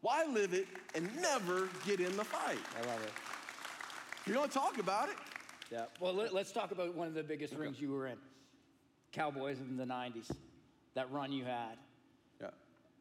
Why 0.00 0.24
live 0.24 0.54
it 0.54 0.66
and 0.94 1.08
never 1.20 1.68
get 1.84 2.00
in 2.00 2.16
the 2.16 2.24
fight? 2.24 2.58
I 2.76 2.86
love 2.86 3.02
it. 3.02 3.12
You're 4.26 4.36
going 4.36 4.48
to 4.48 4.54
talk 4.54 4.78
about 4.78 5.08
it. 5.08 5.16
Yeah. 5.70 5.84
Well, 6.00 6.14
let, 6.14 6.34
us 6.34 6.52
talk 6.52 6.72
about 6.72 6.94
one 6.94 7.06
of 7.06 7.14
the 7.14 7.22
biggest 7.22 7.54
okay. 7.54 7.62
rings 7.62 7.80
you 7.80 7.90
were 7.90 8.06
in. 8.06 8.16
Cowboys 9.12 9.58
in 9.60 9.76
the 9.76 9.84
90s 9.84 10.30
that 10.94 11.10
run 11.10 11.32
you 11.32 11.44
had. 11.44 11.76
Yeah. 12.40 12.48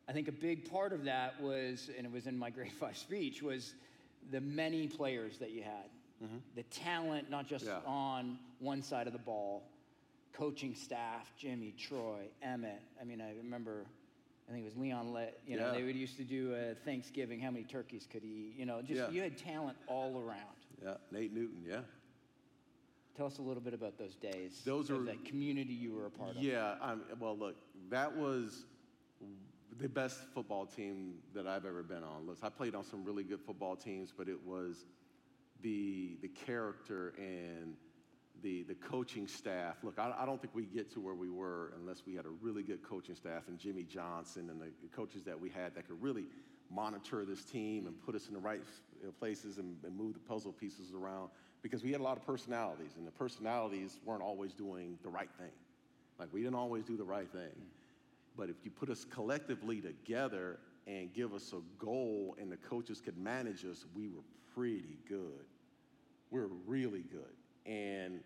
I 0.08 0.14
think 0.14 0.28
a 0.28 0.34
big 0.34 0.70
part 0.70 0.94
of 0.94 1.04
that 1.06 1.42
was, 1.42 1.90
and 1.98 2.06
it 2.06 2.12
was 2.12 2.28
in 2.28 2.38
my 2.38 2.50
grade 2.50 2.72
five 2.72 2.98
speech, 2.98 3.42
was 3.42 3.74
the 4.32 4.42
many 4.42 4.88
players 4.88 5.38
that 5.40 5.52
you 5.52 5.64
had. 5.64 5.90
Mm-hmm. 6.24 6.38
The 6.56 6.64
talent, 6.64 7.30
not 7.30 7.48
just 7.48 7.66
yeah. 7.66 7.80
on 7.86 8.38
one 8.60 8.82
side 8.82 9.08
of 9.08 9.14
the 9.14 9.20
ball, 9.20 9.64
coaching 10.34 10.76
staff, 10.76 11.32
Jimmy, 11.38 11.74
Troy, 11.78 12.28
Emmett. 12.44 12.82
I 13.00 13.06
mean, 13.06 13.22
I 13.22 13.34
remember, 13.38 13.86
I 14.48 14.52
think 14.52 14.64
it 14.64 14.66
was 14.66 14.78
Leon 14.78 15.14
Lett, 15.14 15.40
you 15.48 15.58
know, 15.58 15.68
yeah. 15.68 15.72
they 15.78 15.84
would 15.84 15.96
used 15.96 16.18
to 16.18 16.24
do 16.24 16.54
a 16.56 16.76
Thanksgiving, 16.86 17.40
how 17.40 17.52
many 17.52 17.64
turkeys 17.64 18.08
could 18.12 18.24
he 18.24 18.28
eat? 18.30 18.54
You 18.58 18.66
know, 18.66 18.82
just 18.82 19.00
yeah. 19.00 19.10
you 19.10 19.22
had 19.22 19.38
talent 19.38 19.78
all 19.88 20.20
around. 20.20 20.40
Yeah, 20.84 20.96
Nate 21.12 21.34
Newton, 21.34 21.64
yeah. 21.68 21.80
Tell 23.16 23.28
us 23.28 23.38
a 23.38 23.42
little 23.42 23.62
bit 23.62 23.74
about 23.74 23.98
those 23.98 24.16
days. 24.16 24.62
Those 24.66 24.90
are 24.90 25.00
that 25.00 25.26
community 25.26 25.74
you 25.74 25.94
were 25.94 26.06
a 26.06 26.10
part 26.10 26.38
of. 26.38 26.44
Yeah, 26.44 26.76
I'm, 26.82 27.02
well, 27.20 27.38
look, 27.38 27.56
that 27.90 28.16
was 28.16 28.64
the 29.80 29.88
best 29.88 30.20
football 30.34 30.66
team 30.66 31.16
that 31.34 31.48
I've 31.48 31.66
ever 31.66 31.84
been 31.84 32.04
on. 32.04 32.28
Look, 32.28 32.38
I 32.44 32.50
played 32.50 32.76
on 32.76 32.84
some 32.84 33.04
really 33.04 33.24
good 33.24 33.40
football 33.40 33.76
teams, 33.76 34.14
but 34.16 34.28
it 34.28 34.46
was 34.46 34.86
the 35.62 36.18
the 36.22 36.28
character 36.28 37.14
and 37.18 37.76
the 38.42 38.64
the 38.64 38.76
coaching 38.76 39.28
staff. 39.28 39.78
Look, 39.84 39.98
I, 39.98 40.14
I 40.20 40.26
don't 40.26 40.42
think 40.42 40.54
we 40.54 40.66
get 40.66 40.92
to 40.94 41.00
where 41.00 41.16
we 41.16 41.30
were 41.30 41.74
unless 41.80 42.04
we 42.06 42.16
had 42.16 42.26
a 42.26 42.30
really 42.42 42.64
good 42.64 42.84
coaching 42.84 43.16
staff 43.16 43.44
and 43.48 43.58
Jimmy 43.58 43.84
Johnson 43.84 44.50
and 44.50 44.60
the, 44.60 44.68
the 44.82 44.90
coaches 44.94 45.24
that 45.24 45.40
we 45.40 45.50
had 45.50 45.76
that 45.76 45.88
could 45.88 46.02
really 46.02 46.26
monitor 46.70 47.26
this 47.26 47.44
team 47.44 47.88
and 47.88 48.00
put 48.06 48.16
us 48.16 48.28
in 48.28 48.34
the 48.34 48.40
right 48.40 48.62
places 49.18 49.58
and, 49.58 49.76
and 49.84 49.96
move 49.96 50.14
the 50.14 50.20
puzzle 50.20 50.52
pieces 50.52 50.94
around 50.94 51.30
because 51.62 51.84
we 51.84 51.92
had 51.92 52.00
a 52.00 52.04
lot 52.04 52.16
of 52.18 52.26
personalities, 52.26 52.92
and 52.98 53.06
the 53.06 53.12
personalities 53.12 54.00
weren't 54.06 54.22
always 54.22 54.54
doing 54.54 54.98
the 55.04 55.10
right 55.10 55.30
thing. 55.38 55.52
Like, 56.18 56.30
we 56.32 56.42
didn't 56.42 56.56
always 56.56 56.86
do 56.86 56.96
the 56.96 57.04
right 57.04 57.30
thing. 57.32 57.52
But 58.40 58.50
if 58.50 58.56
you 58.64 58.72
put 58.72 58.90
us 58.90 59.04
collectively 59.04 59.82
together 59.82 60.60
and 60.88 61.14
give 61.14 61.34
us 61.34 61.52
a 61.52 61.60
goal 61.84 62.38
and 62.40 62.50
the 62.50 62.56
coaches 62.56 63.02
could 63.02 63.18
manage 63.18 63.66
us, 63.66 63.86
we 63.94 64.08
were 64.08 64.24
pretty 64.56 64.98
good. 65.10 65.46
We 66.32 66.40
were 66.40 66.48
really 66.66 67.04
good. 67.04 67.70
And 67.70 68.22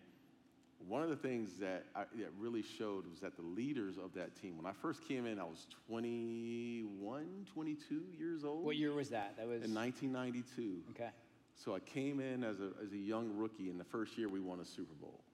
one 0.86 1.02
of 1.02 1.08
the 1.08 1.16
things 1.16 1.58
that, 1.58 1.86
I, 1.96 2.04
that 2.18 2.30
really 2.38 2.62
showed 2.62 3.10
was 3.10 3.18
that 3.20 3.34
the 3.34 3.42
leaders 3.42 3.96
of 3.98 4.14
that 4.14 4.40
team, 4.40 4.56
when 4.56 4.66
I 4.66 4.72
first 4.72 5.06
came 5.08 5.26
in, 5.26 5.40
I 5.40 5.44
was 5.44 5.66
21, 5.88 7.46
22 7.52 8.02
years 8.16 8.44
old. 8.44 8.64
What 8.64 8.76
year 8.76 8.92
was 8.92 9.08
that? 9.10 9.34
That 9.36 9.48
was 9.48 9.64
in 9.64 9.74
1992. 9.74 10.82
Okay. 10.90 11.10
So 11.56 11.74
I 11.74 11.80
came 11.80 12.20
in 12.20 12.44
as 12.44 12.60
a, 12.60 12.70
as 12.84 12.92
a 12.92 12.98
young 12.98 13.36
rookie, 13.36 13.68
and 13.68 13.80
the 13.80 13.84
first 13.84 14.16
year 14.16 14.28
we 14.28 14.38
won 14.38 14.60
a 14.60 14.64
Super 14.64 14.94
Bowl. 14.94 15.24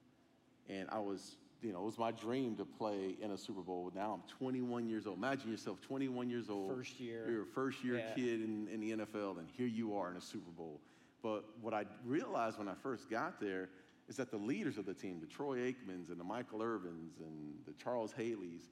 And 0.69 0.89
I 0.89 0.99
was, 0.99 1.35
you 1.61 1.71
know, 1.71 1.81
it 1.81 1.85
was 1.85 1.97
my 1.97 2.11
dream 2.11 2.55
to 2.55 2.65
play 2.65 3.15
in 3.21 3.31
a 3.31 3.37
Super 3.37 3.61
Bowl. 3.61 3.91
Now 3.95 4.13
I'm 4.13 4.29
21 4.37 4.87
years 4.87 5.05
old. 5.05 5.17
Imagine 5.17 5.51
yourself 5.51 5.79
21 5.81 6.29
years 6.29 6.49
old. 6.49 6.75
First 6.75 6.99
year. 6.99 7.25
You're 7.29 7.43
a 7.43 7.45
first 7.45 7.83
year 7.83 7.97
yeah. 7.97 8.13
kid 8.15 8.41
in, 8.41 8.67
in 8.71 8.81
the 8.81 9.05
NFL, 9.05 9.37
and 9.37 9.47
here 9.55 9.67
you 9.67 9.95
are 9.95 10.09
in 10.09 10.17
a 10.17 10.21
Super 10.21 10.51
Bowl. 10.51 10.79
But 11.21 11.45
what 11.61 11.73
I 11.73 11.85
realized 12.05 12.57
when 12.57 12.67
I 12.67 12.73
first 12.81 13.09
got 13.09 13.39
there 13.39 13.69
is 14.09 14.17
that 14.17 14.31
the 14.31 14.37
leaders 14.37 14.77
of 14.77 14.85
the 14.85 14.93
team, 14.93 15.19
the 15.21 15.27
Troy 15.27 15.59
Aikmans 15.59 16.09
and 16.09 16.19
the 16.19 16.23
Michael 16.23 16.59
Irvins 16.59 17.19
and 17.19 17.53
the 17.67 17.73
Charles 17.73 18.11
Haleys, 18.17 18.63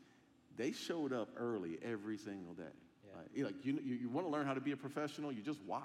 they 0.58 0.72
showed 0.72 1.14
up 1.14 1.30
early 1.38 1.78
every 1.84 2.18
single 2.18 2.54
day. 2.54 2.64
Yeah. 3.06 3.44
Like, 3.44 3.54
like 3.54 3.66
you, 3.66 3.80
you, 3.84 3.96
you 3.96 4.10
want 4.10 4.26
to 4.26 4.32
learn 4.32 4.48
how 4.48 4.56
to 4.56 4.62
be 4.62 4.72
a 4.72 4.78
professional, 4.78 5.32
you 5.32 5.44
just 5.44 5.62
watch. 5.66 5.84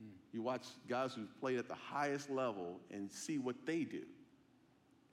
Mm. 0.00 0.12
You 0.32 0.42
watch 0.42 0.66
guys 0.88 1.12
who've 1.12 1.40
played 1.40 1.58
at 1.58 1.66
the 1.66 1.74
highest 1.74 2.30
level 2.30 2.78
and 2.92 3.10
see 3.10 3.38
what 3.38 3.56
they 3.66 3.82
do 3.82 4.04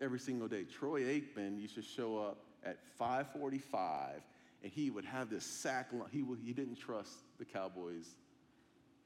every 0.01 0.19
single 0.19 0.47
day. 0.47 0.63
Troy 0.63 1.01
Aikman 1.03 1.59
used 1.59 1.75
to 1.75 1.81
show 1.81 2.17
up 2.17 2.37
at 2.63 2.77
545 2.97 4.21
and 4.63 4.71
he 4.71 4.89
would 4.89 5.05
have 5.05 5.29
this 5.29 5.45
sack 5.45 5.89
lunch. 5.93 6.09
He, 6.11 6.23
he 6.43 6.53
didn't 6.53 6.77
trust 6.77 7.13
the 7.37 7.45
Cowboys, 7.45 8.07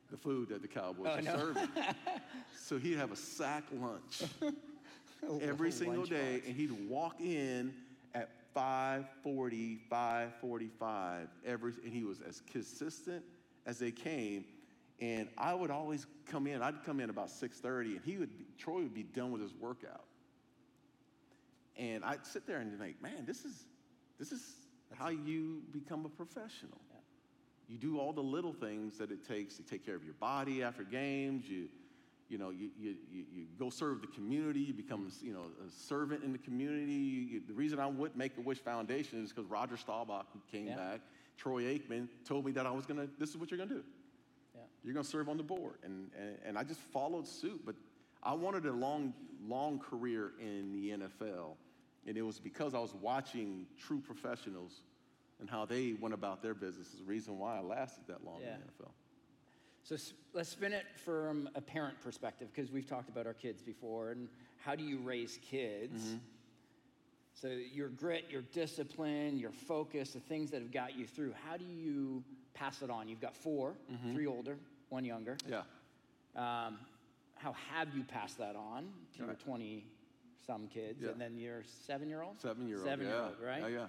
the 0.10 0.17
food 0.17 0.49
that 0.49 0.62
the 0.62 0.67
Cowboys 0.67 1.08
oh, 1.10 1.15
were 1.15 1.21
no. 1.21 1.38
serving. 1.38 1.69
so 2.58 2.77
he'd 2.77 2.97
have 2.97 3.12
a 3.12 3.15
sack 3.15 3.63
lunch 3.73 4.23
every 5.41 5.71
single 5.71 6.06
day 6.06 6.38
box. 6.38 6.47
and 6.47 6.56
he'd 6.56 6.89
walk 6.89 7.19
in 7.19 7.73
at 8.15 8.30
540, 8.54 9.80
545 9.89 11.27
every, 11.45 11.73
and 11.84 11.93
he 11.93 12.04
was 12.04 12.21
as 12.21 12.41
consistent 12.51 13.23
as 13.65 13.77
they 13.80 13.91
came 13.91 14.45
and 15.01 15.27
I 15.38 15.54
would 15.54 15.71
always 15.71 16.06
come 16.27 16.45
in. 16.45 16.62
I'd 16.62 16.84
come 16.86 16.99
in 16.99 17.10
about 17.10 17.30
6:30, 17.30 17.97
and 17.97 18.01
he 18.06 18.17
would 18.17 18.38
be, 18.38 18.45
Troy 18.58 18.84
would 18.84 18.93
be 18.93 19.04
done 19.04 19.32
with 19.32 19.41
his 19.41 19.54
workout, 19.54 20.06
And 21.77 22.03
I 22.03 22.17
sit 22.23 22.45
there 22.45 22.57
and 22.57 22.77
think, 22.79 23.01
man, 23.01 23.25
this 23.25 23.45
is, 23.45 23.65
this 24.19 24.31
is 24.31 24.43
how 24.93 25.10
you 25.10 25.62
become 25.71 26.05
a 26.05 26.10
professional. 26.10 26.79
Yeah. 26.91 26.97
You 27.69 27.77
do 27.77 27.97
all 27.99 28.13
the 28.13 28.21
little 28.21 28.53
things 28.53 28.97
that 28.97 29.12
it 29.12 29.25
takes 29.27 29.55
to 29.57 29.63
take 29.63 29.86
care 29.86 29.95
of 29.95 30.03
your 30.03 30.15
body 30.15 30.63
after 30.63 30.84
games. 30.84 31.45
You, 31.47 31.69
you 32.27 32.38
know, 32.38 32.49
you, 32.49 32.69
you, 32.77 32.95
you, 33.12 33.45
go 33.57 33.69
serve 33.69 34.01
the 34.01 34.07
community. 34.07 34.60
You 34.62 34.73
become, 34.73 35.10
you 35.21 35.34
know, 35.34 35.45
a 35.65 35.69
servant 35.69 36.23
in 36.23 36.31
the 36.31 36.38
community. 36.38 36.91
You- 36.93 37.41
the 37.47 37.53
reason 37.53 37.79
I 37.79 37.88
would 37.88 38.15
make 38.15 38.38
a 38.38 38.41
Wish 38.41 38.60
Foundation 38.60 39.23
is 39.23 39.31
because 39.31 39.49
Roger 39.49 39.77
Staubach, 39.77 40.25
who 40.34 40.39
came 40.51 40.67
Yeah. 40.67 40.75
back, 40.75 41.01
Troy 41.38 41.63
Aikman, 41.63 42.07
told 42.25 42.45
me 42.45 42.51
that 42.53 42.65
I 42.65 42.71
was 42.71 42.86
gonna. 42.86 43.07
This 43.17 43.29
is 43.31 43.38
what 43.38 43.49
you're 43.49 43.57
gonna 43.57 43.73
do. 43.73 43.84
Yeah. 44.53 44.62
You're 44.84 44.93
gonna 44.93 45.03
serve 45.03 45.27
on 45.27 45.38
the 45.38 45.43
board, 45.43 45.75
and, 45.84 46.12
and 46.17 46.38
and 46.45 46.57
I 46.57 46.63
just 46.63 46.79
followed 46.79 47.27
suit. 47.27 47.62
But 47.65 47.75
I 48.23 48.34
wanted 48.34 48.65
a 48.65 48.71
long, 48.71 49.13
long 49.47 49.79
career 49.79 50.31
in 50.39 50.71
the 50.73 50.91
NFL, 50.91 51.55
and 52.07 52.17
it 52.17 52.21
was 52.21 52.39
because 52.39 52.73
I 52.73 52.79
was 52.79 52.93
watching 52.93 53.65
true 53.79 53.99
professionals 53.99 54.81
and 55.39 55.49
how 55.49 55.65
they 55.65 55.93
went 55.99 56.13
about 56.13 56.41
their 56.43 56.53
business 56.53 56.88
is 56.93 56.99
the 56.99 57.03
reason 57.05 57.39
why 57.39 57.57
I 57.57 57.62
lasted 57.62 58.03
that 58.07 58.23
long 58.23 58.41
Yeah. 58.41 58.55
in 58.55 58.62
the 58.62 58.65
NFL. 58.67 58.91
So 59.84 59.97
let's 60.34 60.49
spin 60.49 60.73
it 60.73 60.86
from 61.03 61.49
a 61.55 61.62
parent 61.62 61.99
perspective 62.01 62.49
because 62.53 62.71
we've 62.71 62.86
talked 62.88 63.10
about 63.10 63.25
our 63.25 63.34
kids 63.34 63.63
before 63.63 64.12
and 64.12 64.29
how 64.63 64.75
do 64.75 64.84
you 64.84 64.99
raise 64.99 65.39
kids? 65.41 66.03
Mm-hmm. 66.03 66.17
So 67.34 67.47
your 67.47 67.89
grit, 67.89 68.25
your 68.29 68.43
discipline, 68.43 69.38
your 69.39 69.51
focus, 69.51 70.12
the 70.12 70.19
things 70.19 70.51
that 70.51 70.62
have 70.62 70.71
got 70.71 70.95
you 70.95 71.07
through, 71.07 71.34
how 71.47 71.57
do 71.57 71.65
you 71.65 72.23
pass 72.53 72.84
it 72.84 72.91
on? 72.91 73.07
You've 73.07 73.21
got 73.21 73.36
4 73.36 73.73
Mm-hmm. 73.91 74.13
three 74.13 74.27
older, 74.27 74.57
one 74.89 75.03
younger. 75.05 75.38
Yeah. 75.49 75.63
Um, 76.36 76.77
how 77.41 77.54
have 77.73 77.88
you 77.95 78.04
passed 78.04 78.38
that 78.38 78.56
on 78.56 78.89
to 79.17 79.25
your 79.25 79.34
20 79.34 79.86
some 80.45 80.67
kids 80.67 81.01
Yeah. 81.01 81.10
and 81.10 81.19
then 81.21 81.38
your 81.38 81.63
seven 81.86 82.08
year 82.10 82.21
old? 82.21 82.39
Seven 82.39 82.67
year 82.67 82.77
old. 82.77 82.86
Seven 82.86 83.06
year 83.06 83.15
yeah. 83.15 83.23
old, 83.25 83.36
right? 83.43 83.62
Yeah, 83.62 83.67
yeah. 83.67 83.88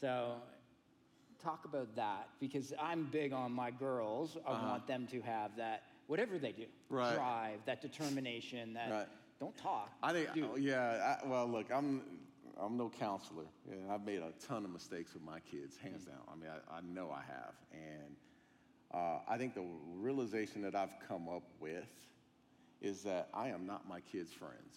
So 0.00 0.34
talk 1.42 1.64
about 1.64 1.94
that 1.96 2.28
because 2.40 2.72
I'm 2.80 3.04
big 3.04 3.32
on 3.32 3.52
my 3.52 3.70
girls. 3.70 4.36
I 4.46 4.50
Uh-huh. 4.50 4.68
want 4.70 4.86
them 4.86 5.06
to 5.08 5.20
have 5.22 5.56
that, 5.56 5.82
whatever 6.06 6.38
they 6.38 6.52
do, 6.52 6.66
Right. 6.88 7.14
drive, 7.14 7.64
that 7.66 7.80
determination, 7.80 8.74
that 8.74 8.90
Right. 8.90 9.08
don't 9.38 9.56
talk. 9.56 9.90
I 10.02 10.12
think, 10.12 10.32
do. 10.32 10.50
oh, 10.52 10.56
yeah. 10.56 11.18
I, 11.22 11.26
well, 11.26 11.46
look, 11.46 11.70
I'm, 11.70 12.20
I'm 12.56 12.76
no 12.76 12.88
counselor, 12.88 13.46
and 13.70 13.90
I've 13.90 14.04
made 14.04 14.20
a 14.22 14.32
ton 14.46 14.64
of 14.64 14.70
mistakes 14.70 15.12
with 15.14 15.22
my 15.22 15.40
kids, 15.40 15.76
hands 15.76 16.04
down. 16.06 16.20
I 16.32 16.34
mean, 16.36 16.50
I, 16.50 16.78
I 16.78 16.80
know 16.82 17.10
I 17.10 17.22
have, 17.22 17.54
and 17.72 18.16
uh, 18.92 19.18
I 19.28 19.36
think 19.38 19.54
the 19.54 19.64
realization 19.96 20.62
that 20.62 20.74
I've 20.76 20.96
come 21.08 21.28
up 21.28 21.42
with 21.60 21.88
is 22.84 23.02
that 23.02 23.28
I 23.32 23.48
am 23.48 23.66
not 23.66 23.88
my 23.88 24.00
kids' 24.00 24.32
friends. 24.32 24.76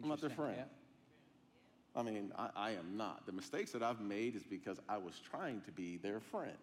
I'm 0.00 0.08
not 0.08 0.20
their 0.20 0.30
friend. 0.30 0.64
I 1.96 2.02
mean, 2.02 2.32
I, 2.36 2.50
I 2.54 2.70
am 2.72 2.96
not. 2.96 3.26
The 3.26 3.32
mistakes 3.32 3.72
that 3.72 3.82
I've 3.82 4.00
made 4.00 4.36
is 4.36 4.42
because 4.42 4.78
I 4.88 4.98
was 4.98 5.14
trying 5.30 5.62
to 5.62 5.72
be 5.72 5.96
their 5.96 6.20
friend 6.20 6.56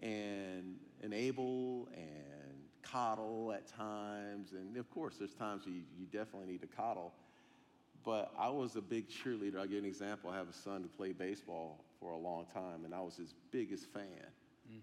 and 0.00 0.76
enable 1.02 1.88
and 1.94 2.62
coddle 2.82 3.52
at 3.52 3.66
times. 3.66 4.52
And 4.52 4.76
of 4.76 4.88
course, 4.90 5.16
there's 5.18 5.34
times 5.34 5.64
you, 5.66 5.82
you 5.98 6.06
definitely 6.12 6.50
need 6.52 6.60
to 6.62 6.66
coddle. 6.68 7.12
But 8.04 8.32
I 8.38 8.48
was 8.48 8.76
a 8.76 8.80
big 8.80 9.08
cheerleader. 9.08 9.56
I'll 9.56 9.62
give 9.64 9.72
you 9.72 9.78
an 9.78 9.84
example. 9.84 10.30
I 10.30 10.36
have 10.36 10.48
a 10.48 10.54
son 10.54 10.82
who 10.82 10.88
played 10.88 11.18
baseball 11.18 11.84
for 12.00 12.12
a 12.12 12.18
long 12.18 12.46
time, 12.52 12.84
and 12.84 12.94
I 12.94 13.00
was 13.00 13.16
his 13.16 13.34
biggest 13.50 13.86
fan. 13.92 14.26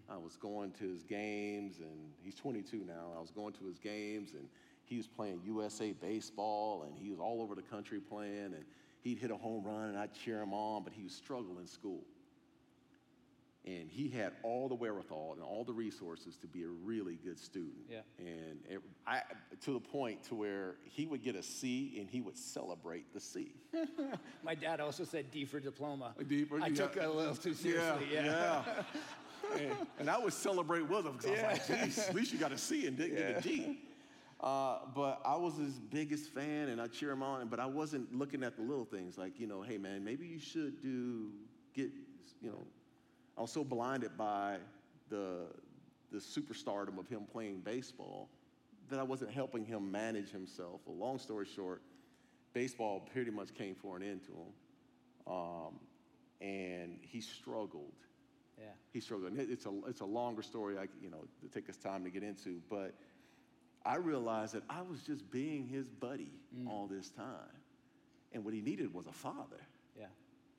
I 0.09 0.17
was 0.17 0.35
going 0.35 0.71
to 0.73 0.89
his 0.89 1.03
games, 1.03 1.79
and 1.79 2.11
he's 2.21 2.35
22 2.35 2.83
now. 2.87 3.13
I 3.17 3.21
was 3.21 3.31
going 3.31 3.53
to 3.53 3.65
his 3.65 3.77
games, 3.77 4.31
and 4.33 4.47
he 4.85 4.97
was 4.97 5.07
playing 5.07 5.41
USA 5.45 5.91
baseball, 5.91 6.83
and 6.87 6.97
he 6.97 7.09
was 7.09 7.19
all 7.19 7.41
over 7.41 7.55
the 7.55 7.61
country 7.61 7.99
playing, 7.99 8.53
and 8.53 8.63
he'd 9.01 9.17
hit 9.17 9.31
a 9.31 9.35
home 9.35 9.63
run, 9.65 9.89
and 9.89 9.97
I'd 9.97 10.13
cheer 10.13 10.41
him 10.41 10.53
on, 10.53 10.83
but 10.83 10.93
he 10.93 11.03
was 11.03 11.13
struggling 11.13 11.59
in 11.59 11.67
school. 11.67 12.03
And 13.65 13.89
he 13.89 14.07
had 14.07 14.31
all 14.43 14.69
the 14.69 14.75
wherewithal 14.75 15.33
and 15.33 15.43
all 15.43 15.65
the 15.65 15.73
resources 15.73 16.37
to 16.37 16.47
be 16.47 16.63
a 16.63 16.69
really 16.69 17.19
good 17.21 17.37
student. 17.37 17.83
Yeah. 17.91 17.99
And 18.17 18.59
it, 18.69 18.79
I, 19.05 19.23
to 19.65 19.73
the 19.73 19.79
point 19.81 20.23
to 20.29 20.35
where 20.35 20.75
he 20.85 21.05
would 21.05 21.21
get 21.21 21.35
a 21.35 21.43
C 21.43 21.97
and 21.99 22.09
he 22.09 22.21
would 22.21 22.37
celebrate 22.37 23.13
the 23.13 23.19
C. 23.19 23.51
My 24.43 24.55
dad 24.55 24.79
also 24.79 25.03
said 25.03 25.31
D 25.31 25.43
for 25.43 25.59
diploma. 25.59 26.13
A 26.17 26.23
D 26.23 26.45
for- 26.45 26.61
I 26.61 26.67
yeah. 26.67 26.75
took 26.75 26.95
it 26.95 27.03
a 27.03 27.11
little 27.11 27.35
too 27.35 27.53
seriously. 27.53 28.07
Yeah. 28.09 28.23
yeah. 28.65 28.83
and, 29.53 29.71
and 29.99 30.09
I 30.09 30.17
would 30.17 30.33
celebrate 30.33 30.87
with 30.87 31.05
him 31.05 31.13
because 31.13 31.25
I 31.25 31.31
was 31.31 31.69
like, 31.69 31.85
geez, 31.85 31.99
at 31.99 32.15
least 32.15 32.33
you 32.33 32.39
got 32.39 32.51
a 32.51 32.57
C 32.57 32.87
and 32.87 32.97
didn't 32.97 33.15
get 33.15 33.37
a 33.37 33.41
D. 33.41 33.79
Uh, 34.39 34.79
but 34.93 35.19
I 35.25 35.35
was 35.35 35.57
his 35.57 35.79
biggest 35.79 36.29
fan 36.29 36.69
and 36.69 36.79
I 36.79 36.87
cheer 36.87 37.11
him 37.11 37.23
on, 37.23 37.47
but 37.47 37.59
I 37.59 37.65
wasn't 37.65 38.15
looking 38.15 38.43
at 38.43 38.55
the 38.55 38.61
little 38.61 38.85
things 38.85 39.17
like, 39.17 39.39
you 39.39 39.47
know, 39.47 39.61
hey 39.63 39.77
man, 39.77 40.03
maybe 40.03 40.27
you 40.27 40.39
should 40.39 40.81
do, 40.81 41.31
get, 41.73 41.89
you 42.41 42.49
know, 42.49 42.63
I 43.37 43.41
was 43.41 43.51
so 43.51 43.63
blinded 43.63 44.15
by 44.15 44.57
the, 45.09 45.45
the 46.11 46.19
superstardom 46.19 46.99
of 46.99 47.07
him 47.07 47.23
playing 47.31 47.61
baseball 47.61 48.29
that 48.89 48.99
I 48.99 49.03
wasn't 49.03 49.31
helping 49.31 49.65
him 49.65 49.91
manage 49.91 50.29
himself. 50.29 50.81
Well, 50.85 50.97
long 50.97 51.17
story 51.19 51.45
short, 51.45 51.81
baseball 52.53 53.07
pretty 53.11 53.31
much 53.31 53.53
came 53.53 53.75
for 53.75 53.97
an 53.97 54.03
end 54.03 54.21
to 54.25 54.31
him. 54.31 55.33
Um, 55.33 55.79
and 56.41 56.99
he 57.01 57.21
struggled. 57.21 57.93
Yeah. 58.57 58.65
He 58.91 58.99
struggled. 58.99 59.31
And 59.31 59.39
it's 59.39 59.65
a, 59.65 59.71
it's 59.87 60.01
a 60.01 60.05
longer 60.05 60.41
story, 60.41 60.77
I, 60.77 60.87
you 61.01 61.09
know, 61.09 61.25
to 61.41 61.47
take 61.47 61.69
us 61.69 61.77
time 61.77 62.03
to 62.03 62.09
get 62.09 62.23
into. 62.23 62.61
But 62.69 62.93
I 63.85 63.95
realized 63.97 64.53
that 64.53 64.63
I 64.69 64.81
was 64.81 65.01
just 65.01 65.29
being 65.31 65.67
his 65.67 65.87
buddy 65.89 66.31
mm. 66.57 66.67
all 66.67 66.87
this 66.87 67.09
time. 67.09 67.25
And 68.33 68.43
what 68.43 68.53
he 68.53 68.61
needed 68.61 68.93
was 68.93 69.07
a 69.07 69.11
father. 69.11 69.61
Yeah. 69.97 70.07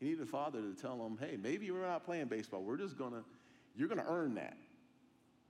He 0.01 0.07
needed 0.07 0.23
a 0.23 0.27
father 0.27 0.61
to 0.61 0.75
tell 0.81 1.05
him, 1.05 1.19
hey, 1.21 1.37
maybe 1.37 1.71
we're 1.71 1.87
not 1.87 2.05
playing 2.05 2.27
baseball. 2.27 2.63
We're 2.63 2.79
just 2.79 2.97
gonna, 2.97 3.25
you're 3.77 3.89
gonna 3.89 4.07
earn 4.09 4.35
that. 4.37 4.57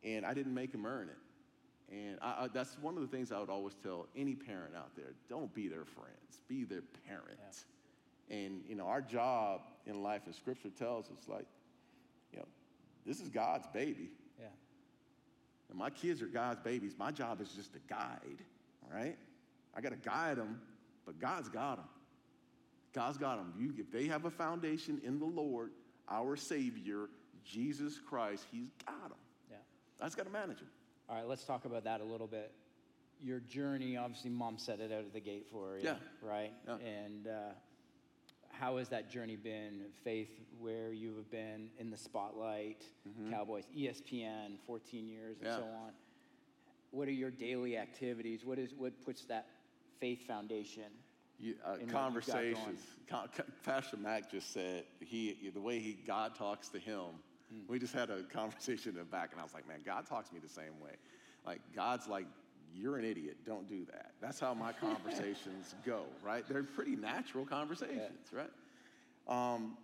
And 0.03 0.25
I 0.25 0.35
didn't 0.35 0.55
make 0.55 0.73
him 0.73 0.87
earn 0.87 1.09
it. 1.09 1.95
And 1.95 2.19
I, 2.21 2.45
I, 2.45 2.49
that's 2.53 2.77
one 2.81 2.97
of 2.97 3.03
the 3.03 3.09
things 3.09 3.33
I 3.33 3.41
would 3.41 3.49
always 3.49 3.75
tell 3.83 4.07
any 4.15 4.35
parent 4.35 4.75
out 4.77 4.95
there: 4.95 5.15
don't 5.29 5.53
be 5.55 5.69
their 5.69 5.85
friends, 5.85 6.43
be 6.47 6.65
their 6.65 6.83
parent. 7.07 7.39
And 8.31 8.63
you 8.69 8.75
know, 8.75 8.87
our 8.87 9.01
job 9.01 9.63
in 9.87 10.03
life, 10.03 10.23
and 10.27 10.35
Scripture 10.35 10.69
tells 10.69 11.07
us, 11.07 11.27
like, 11.27 11.47
you 12.33 12.39
know, 12.39 12.47
this 13.07 13.21
is 13.21 13.29
God's 13.29 13.67
baby. 13.73 14.11
Yeah. 14.39 14.47
And 15.71 15.79
my 15.79 15.91
kids 15.91 16.23
are 16.23 16.27
God's 16.27 16.61
babies. 16.61 16.95
My 16.99 17.11
job 17.11 17.41
is 17.41 17.51
just 17.51 17.73
to 17.75 17.79
guide, 17.89 18.43
all 18.85 18.97
right? 18.97 19.17
I 19.75 19.81
got 19.81 19.91
to 19.91 19.97
guide 20.09 20.37
them, 20.39 20.61
but 21.07 21.19
God's 21.19 21.49
got 21.49 21.77
them. 21.77 21.87
God's 22.95 23.19
got 23.19 23.37
them. 23.37 23.53
You, 23.59 23.75
if 23.79 23.91
they 23.93 24.07
have 24.07 24.25
a 24.25 24.31
foundation 24.31 25.01
in 25.05 25.19
the 25.19 25.27
Lord, 25.27 25.71
our 26.09 26.37
Savior, 26.37 27.09
Jesus 27.45 27.99
Christ, 27.99 28.47
He's 28.51 28.71
got 28.87 29.11
them. 29.11 29.19
Yeah. 29.51 29.57
I 30.01 30.05
just 30.07 30.17
got 30.17 30.25
to 30.27 30.33
manage 30.33 30.59
them. 30.59 30.69
All 31.09 31.17
right, 31.17 31.27
let's 31.27 31.45
talk 31.45 31.65
about 31.65 31.85
that 31.85 32.01
a 32.01 32.05
little 32.05 32.27
bit. 32.27 32.53
Your 33.21 33.41
journey, 33.41 33.97
obviously, 33.97 34.31
mom 34.31 34.59
set 34.59 34.81
it 34.81 34.93
out 34.93 35.05
of 35.05 35.13
the 35.13 35.21
gate 35.21 35.47
for 35.51 35.77
you, 35.79 35.85
Yeah. 35.85 35.95
right? 36.23 36.53
Yeah. 36.67 36.77
And 36.77 37.27
uh, 37.27 37.31
how 38.59 38.77
has 38.79 38.89
that 38.89 39.11
journey 39.11 39.37
been? 39.37 39.83
Faith, 40.05 40.31
where 40.59 40.93
you 40.93 41.15
have 41.17 41.31
been 41.31 41.71
in 41.79 41.91
the 41.91 41.97
spotlight, 41.97 42.85
Cowboys, 43.31 43.65
E 43.75 43.89
ESPN, 43.89 44.59
14 44.67 45.07
years, 45.09 45.37
and 45.41 45.49
Mm-hmm. 45.49 45.61
Yeah. 45.61 45.67
so 45.69 45.75
on. 45.85 45.93
What 46.91 47.07
are 47.09 47.13
your 47.13 47.31
daily 47.31 47.77
activities? 47.77 48.45
What 48.45 48.59
is 48.59 48.73
what 48.75 48.93
puts 49.05 49.25
that 49.27 49.47
faith 50.01 50.27
foundation? 50.27 50.85
You, 51.39 51.55
uh, 51.65 51.75
in 51.75 51.75
what 51.75 51.81
you've 51.81 51.89
got 51.91 51.93
going. 51.93 52.03
conversations. 52.55 52.81
Con- 53.09 53.29
Pastor 53.65 53.97
Mac 53.99 54.31
just 54.31 54.53
said 54.53 54.85
he, 55.01 55.51
the 55.55 55.61
way 55.61 55.79
he 55.79 55.93
God 56.07 56.35
talks 56.35 56.69
to 56.71 56.79
him. 56.79 57.05
Hmm. 57.53 57.61
We 57.69 57.79
just 57.79 57.95
had 57.95 58.11
a 58.11 58.23
conversation 58.33 58.93
in 58.93 58.99
the 58.99 59.05
back, 59.05 59.31
and 59.33 59.41
I 59.41 59.45
was 59.45 59.55
like, 59.55 59.69
man, 59.69 59.81
God 59.85 60.07
talks 60.07 60.29
to 60.31 60.35
me 60.35 60.41
the 60.43 60.49
same 60.49 60.81
way. 60.83 60.93
Like 61.47 61.61
God's 61.77 62.09
like, 62.09 62.27
you're 62.79 62.97
an 62.97 63.05
idiot. 63.05 63.39
Don't 63.45 63.69
do 63.69 63.85
that. 63.87 64.13
That's 64.21 64.39
how 64.39 64.55
my 64.55 64.73
conversations 64.73 65.75
go, 65.87 66.03
right? 66.23 66.45
They're 66.49 66.63
pretty 66.63 66.97
natural 66.97 67.45
conversations, 67.45 68.29
right? 68.33 68.51
Um, 69.27 69.77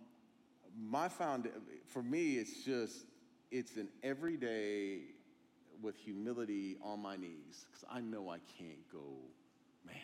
my 0.77 1.07
found 1.07 1.49
for 1.87 2.01
me, 2.01 2.35
it's 2.35 2.63
just 2.63 3.05
it's 3.51 3.77
an 3.77 3.89
everyday 4.03 4.99
with 5.81 5.97
humility 5.97 6.77
on 6.81 7.01
my 7.01 7.15
knees 7.15 7.65
because 7.69 7.85
I 7.89 8.01
know 8.01 8.29
I 8.29 8.37
can't 8.57 8.89
go, 8.91 9.03
man. 9.85 9.95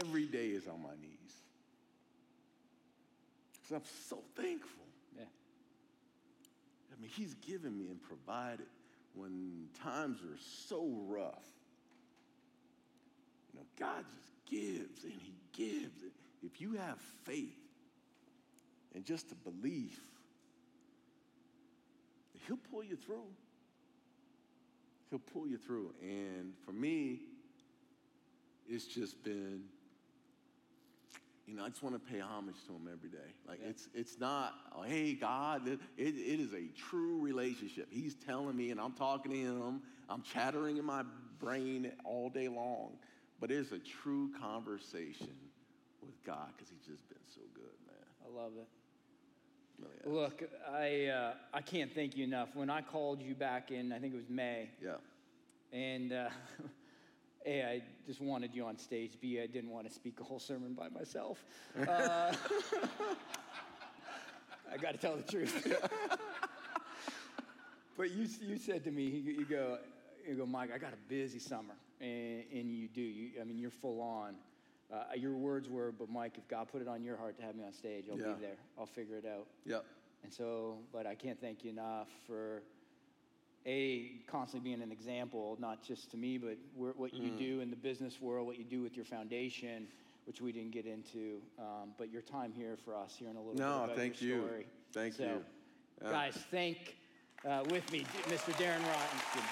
Every 0.00 0.26
day 0.26 0.48
is 0.48 0.66
on 0.66 0.82
my 0.82 0.94
knees. 1.00 1.34
Because 3.52 3.76
I'm 3.76 3.90
so 4.08 4.22
thankful. 4.34 4.84
Yeah. 5.16 5.24
I 6.92 7.00
mean, 7.00 7.10
He's 7.16 7.34
given 7.34 7.76
me 7.76 7.88
and 7.88 8.00
provided 8.02 8.66
when 9.14 9.68
times 9.82 10.18
are 10.22 10.38
so 10.66 10.88
rough. 11.06 11.46
You 13.52 13.60
know, 13.60 13.66
God 13.78 14.04
just 14.16 14.32
gives 14.46 15.04
and 15.04 15.12
He 15.12 15.34
gives. 15.52 16.02
If 16.42 16.60
you 16.60 16.72
have 16.74 16.98
faith 17.24 17.58
and 18.94 19.04
just 19.04 19.30
a 19.32 19.34
belief 19.34 20.00
He'll 22.46 22.58
pull 22.70 22.82
you 22.82 22.96
through. 22.96 23.28
He'll 25.08 25.20
pull 25.20 25.46
you 25.46 25.56
through. 25.56 25.92
And 26.02 26.52
for 26.64 26.72
me, 26.72 27.20
it's 28.68 28.86
just 28.86 29.22
been, 29.22 29.62
you 31.50 31.56
know, 31.56 31.64
I 31.64 31.68
just 31.68 31.82
want 31.82 31.96
to 31.96 32.12
pay 32.12 32.20
homage 32.20 32.54
to 32.68 32.72
him 32.72 32.88
every 32.90 33.08
day. 33.08 33.34
Like 33.48 33.58
yeah. 33.60 33.70
it's 33.70 33.88
it's 33.92 34.20
not, 34.20 34.54
oh, 34.76 34.82
hey 34.82 35.14
God, 35.14 35.66
it, 35.66 35.80
it, 35.98 36.14
it 36.14 36.40
is 36.40 36.54
a 36.54 36.68
true 36.78 37.20
relationship. 37.20 37.88
He's 37.90 38.14
telling 38.14 38.56
me, 38.56 38.70
and 38.70 38.80
I'm 38.80 38.92
talking 38.92 39.32
to 39.32 39.36
him. 39.36 39.82
I'm 40.08 40.22
chattering 40.22 40.76
in 40.76 40.84
my 40.84 41.02
brain 41.40 41.90
all 42.04 42.30
day 42.30 42.46
long, 42.46 42.92
but 43.40 43.50
it's 43.50 43.72
a 43.72 43.80
true 43.80 44.30
conversation 44.40 45.34
with 46.00 46.22
God 46.24 46.50
because 46.56 46.70
He's 46.70 46.86
just 46.86 47.08
been 47.08 47.18
so 47.34 47.40
good, 47.52 47.64
man. 47.86 48.06
I 48.24 48.42
love 48.42 48.52
it. 48.56 48.68
Really 50.04 50.20
Look, 50.20 50.42
I 50.72 51.06
uh, 51.06 51.32
I 51.52 51.62
can't 51.62 51.92
thank 51.92 52.16
you 52.16 52.22
enough. 52.22 52.50
When 52.54 52.70
I 52.70 52.80
called 52.80 53.20
you 53.22 53.34
back 53.34 53.72
in, 53.72 53.92
I 53.92 53.98
think 53.98 54.14
it 54.14 54.18
was 54.18 54.28
May. 54.28 54.70
Yeah. 54.80 54.96
And 55.72 56.12
uh, 56.12 56.28
A, 57.46 57.64
I 57.64 57.82
just 58.06 58.20
wanted 58.20 58.54
you 58.54 58.66
on 58.66 58.76
stage. 58.76 59.12
B, 59.20 59.40
I 59.40 59.46
didn't 59.46 59.70
want 59.70 59.88
to 59.88 59.94
speak 59.94 60.20
a 60.20 60.24
whole 60.24 60.40
sermon 60.40 60.74
by 60.74 60.88
myself. 60.88 61.42
Uh, 61.88 62.32
I 64.72 64.76
got 64.76 64.92
to 64.92 64.98
tell 64.98 65.16
the 65.16 65.22
truth. 65.22 65.66
but 67.96 68.10
you, 68.10 68.28
you 68.42 68.58
said 68.58 68.84
to 68.84 68.90
me, 68.90 69.04
you 69.04 69.46
go, 69.46 69.78
you 70.28 70.34
go, 70.34 70.46
Mike, 70.46 70.70
I 70.74 70.78
got 70.78 70.92
a 70.92 71.08
busy 71.08 71.38
summer. 71.38 71.74
And, 72.00 72.44
and 72.52 72.70
you 72.70 72.88
do. 72.88 73.00
You, 73.00 73.30
I 73.40 73.44
mean, 73.44 73.58
you're 73.58 73.70
full 73.70 74.00
on. 74.00 74.34
Uh, 74.92 75.04
your 75.14 75.34
words 75.34 75.68
were, 75.68 75.92
but 75.92 76.10
Mike, 76.10 76.34
if 76.36 76.46
God 76.48 76.68
put 76.70 76.82
it 76.82 76.88
on 76.88 77.02
your 77.02 77.16
heart 77.16 77.36
to 77.38 77.42
have 77.42 77.54
me 77.54 77.64
on 77.64 77.72
stage, 77.72 78.06
I'll 78.10 78.18
yeah. 78.18 78.34
be 78.34 78.40
there. 78.40 78.56
I'll 78.78 78.86
figure 78.86 79.16
it 79.16 79.26
out. 79.26 79.46
Yep. 79.64 79.84
And 80.24 80.32
so, 80.32 80.78
but 80.92 81.06
I 81.06 81.14
can't 81.14 81.40
thank 81.40 81.64
you 81.64 81.70
enough 81.70 82.08
for 82.26 82.62
a 83.66 84.12
constantly 84.26 84.70
being 84.70 84.82
an 84.82 84.90
example, 84.90 85.56
not 85.60 85.82
just 85.82 86.10
to 86.12 86.16
me, 86.16 86.38
but 86.38 86.56
what 86.74 87.12
you 87.12 87.30
mm. 87.30 87.38
do 87.38 87.60
in 87.60 87.70
the 87.70 87.76
business 87.76 88.20
world, 88.20 88.46
what 88.46 88.58
you 88.58 88.64
do 88.64 88.82
with 88.82 88.96
your 88.96 89.04
foundation, 89.04 89.86
which 90.26 90.40
we 90.40 90.52
didn't 90.52 90.70
get 90.70 90.86
into, 90.86 91.40
um, 91.58 91.92
but 91.98 92.10
your 92.10 92.22
time 92.22 92.52
here 92.56 92.76
for 92.84 92.94
us, 92.94 93.16
hearing 93.18 93.36
a 93.36 93.40
little 93.40 93.54
no, 93.54 93.80
bit 93.80 93.84
about 93.84 93.96
thank 93.96 94.22
your 94.22 94.38
story. 94.38 94.60
You. 94.60 94.66
Thank 94.92 95.14
so, 95.14 95.24
you. 95.24 95.44
Yeah. 96.02 96.10
Guys, 96.10 96.38
thank 96.50 96.96
uh, 97.46 97.64
with 97.70 97.90
me, 97.92 98.06
Mr. 98.28 98.52
Darren 98.54 98.80
Woodson. 98.80 99.42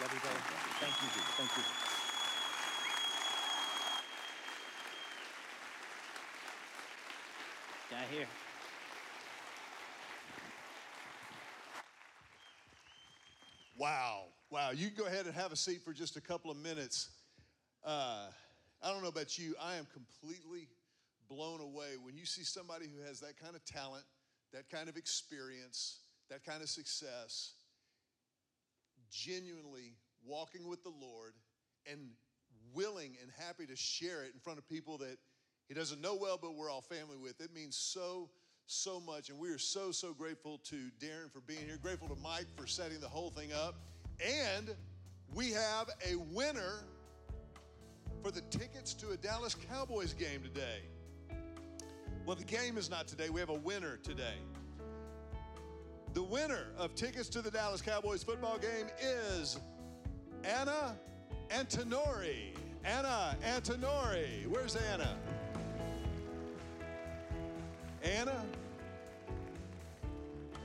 Love 0.00 0.12
you, 0.12 0.20
brother. 0.20 0.40
Thank 0.80 0.92
you. 1.02 1.22
Thank 1.36 1.50
you. 1.56 1.62
Down 7.90 8.04
here. 8.10 8.43
Wow. 13.84 14.28
Wow. 14.48 14.70
You 14.70 14.88
go 14.88 15.04
ahead 15.04 15.26
and 15.26 15.34
have 15.34 15.52
a 15.52 15.56
seat 15.56 15.82
for 15.84 15.92
just 15.92 16.16
a 16.16 16.20
couple 16.22 16.50
of 16.50 16.56
minutes. 16.56 17.10
Uh, 17.84 18.28
I 18.82 18.90
don't 18.90 19.02
know 19.02 19.10
about 19.10 19.36
you, 19.36 19.54
I 19.60 19.74
am 19.74 19.86
completely 19.92 20.68
blown 21.28 21.60
away 21.60 21.98
when 22.02 22.16
you 22.16 22.24
see 22.24 22.44
somebody 22.44 22.86
who 22.86 23.06
has 23.06 23.20
that 23.20 23.38
kind 23.38 23.54
of 23.54 23.62
talent, 23.66 24.04
that 24.54 24.70
kind 24.70 24.88
of 24.88 24.96
experience, 24.96 25.98
that 26.30 26.46
kind 26.46 26.62
of 26.62 26.70
success, 26.70 27.52
genuinely 29.10 29.96
walking 30.24 30.66
with 30.66 30.82
the 30.82 30.92
Lord 30.98 31.34
and 31.84 32.08
willing 32.72 33.18
and 33.20 33.30
happy 33.38 33.66
to 33.66 33.76
share 33.76 34.24
it 34.24 34.30
in 34.32 34.40
front 34.40 34.58
of 34.58 34.66
people 34.66 34.96
that 34.96 35.18
he 35.68 35.74
doesn't 35.74 36.00
know 36.00 36.14
well, 36.14 36.38
but 36.40 36.54
we're 36.54 36.70
all 36.70 36.80
family 36.80 37.18
with. 37.18 37.38
It 37.38 37.54
means 37.54 37.76
so, 37.76 38.30
so 38.66 39.00
much. 39.00 39.30
And 39.30 39.38
we 39.38 39.50
are 39.50 39.58
so, 39.58 39.90
so 39.90 40.12
grateful 40.12 40.58
to 40.64 40.76
Darren 41.00 41.32
for 41.32 41.40
being 41.40 41.66
here, 41.66 41.78
grateful 41.80 42.08
to 42.08 42.16
Mike 42.16 42.46
for 42.56 42.66
setting 42.66 43.00
the 43.00 43.08
whole 43.08 43.30
thing 43.30 43.52
up. 43.52 43.76
And 44.24 44.74
we 45.34 45.50
have 45.52 45.88
a 46.08 46.16
winner 46.32 46.84
for 48.22 48.30
the 48.30 48.40
tickets 48.42 48.94
to 48.94 49.10
a 49.10 49.16
Dallas 49.16 49.54
Cowboys 49.54 50.14
game 50.14 50.42
today. 50.42 50.80
Well, 52.26 52.36
the 52.36 52.44
game 52.44 52.78
is 52.78 52.88
not 52.88 53.06
today, 53.06 53.28
we 53.28 53.40
have 53.40 53.50
a 53.50 53.58
winner 53.58 53.98
today. 54.02 54.38
The 56.14 56.22
winner 56.22 56.68
of 56.78 56.94
tickets 56.94 57.28
to 57.30 57.42
the 57.42 57.50
Dallas 57.50 57.82
Cowboys 57.82 58.22
football 58.22 58.56
game 58.58 58.86
is 59.02 59.58
Anna 60.44 60.96
Antonori. 61.50 62.54
Anna 62.84 63.36
Antonori. 63.44 64.46
Where's 64.46 64.76
Anna? 64.76 65.16
Anna? 68.02 68.44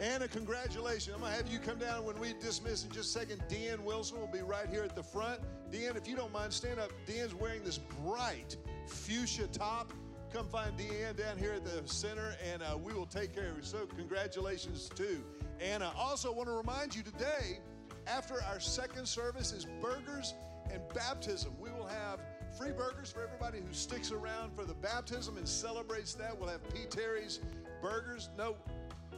Anna, 0.01 0.29
congratulations. 0.29 1.13
I'm 1.13 1.19
going 1.21 1.33
to 1.33 1.37
have 1.37 1.51
you 1.51 1.59
come 1.59 1.77
down 1.77 2.05
when 2.05 2.17
we 2.19 2.33
dismiss 2.39 2.85
in 2.85 2.91
just 2.91 3.15
a 3.15 3.19
second. 3.19 3.43
Deanne 3.49 3.79
Wilson 3.79 4.17
will 4.19 4.27
be 4.27 4.39
right 4.41 4.69
here 4.69 4.83
at 4.83 4.95
the 4.95 5.03
front. 5.03 5.41
Deanne, 5.71 5.97
if 5.97 6.07
you 6.07 6.15
don't 6.15 6.31
mind, 6.31 6.53
stand 6.53 6.79
up. 6.79 6.91
Deanne's 7.05 7.35
wearing 7.35 7.63
this 7.63 7.77
bright 7.77 8.55
fuchsia 8.87 9.47
top. 9.47 9.91
Come 10.31 10.47
find 10.47 10.77
Deanne 10.77 11.17
down 11.17 11.37
here 11.37 11.51
at 11.51 11.65
the 11.65 11.85
center, 11.85 12.35
and 12.49 12.61
uh, 12.61 12.77
we 12.77 12.93
will 12.93 13.07
take 13.07 13.35
care 13.35 13.49
of 13.49 13.57
you. 13.57 13.63
So, 13.63 13.87
congratulations 13.97 14.89
to 14.95 15.21
Anna. 15.59 15.91
Also, 15.97 16.31
want 16.31 16.47
to 16.47 16.53
remind 16.53 16.95
you 16.95 17.03
today, 17.03 17.59
after 18.07 18.41
our 18.43 18.59
second 18.59 19.05
service 19.05 19.51
is 19.51 19.65
burgers 19.81 20.33
and 20.71 20.81
baptism. 20.93 21.53
We 21.59 21.71
will 21.71 21.87
have 21.87 22.19
free 22.57 22.71
burgers 22.71 23.11
for 23.11 23.23
everybody 23.23 23.59
who 23.59 23.73
sticks 23.73 24.11
around 24.11 24.55
for 24.55 24.65
the 24.65 24.73
baptism 24.73 25.37
and 25.37 25.47
celebrates 25.47 26.13
that. 26.15 26.37
We'll 26.39 26.49
have 26.49 26.67
P. 26.73 26.85
Terry's 26.89 27.39
burgers. 27.81 28.29
No, 28.37 28.55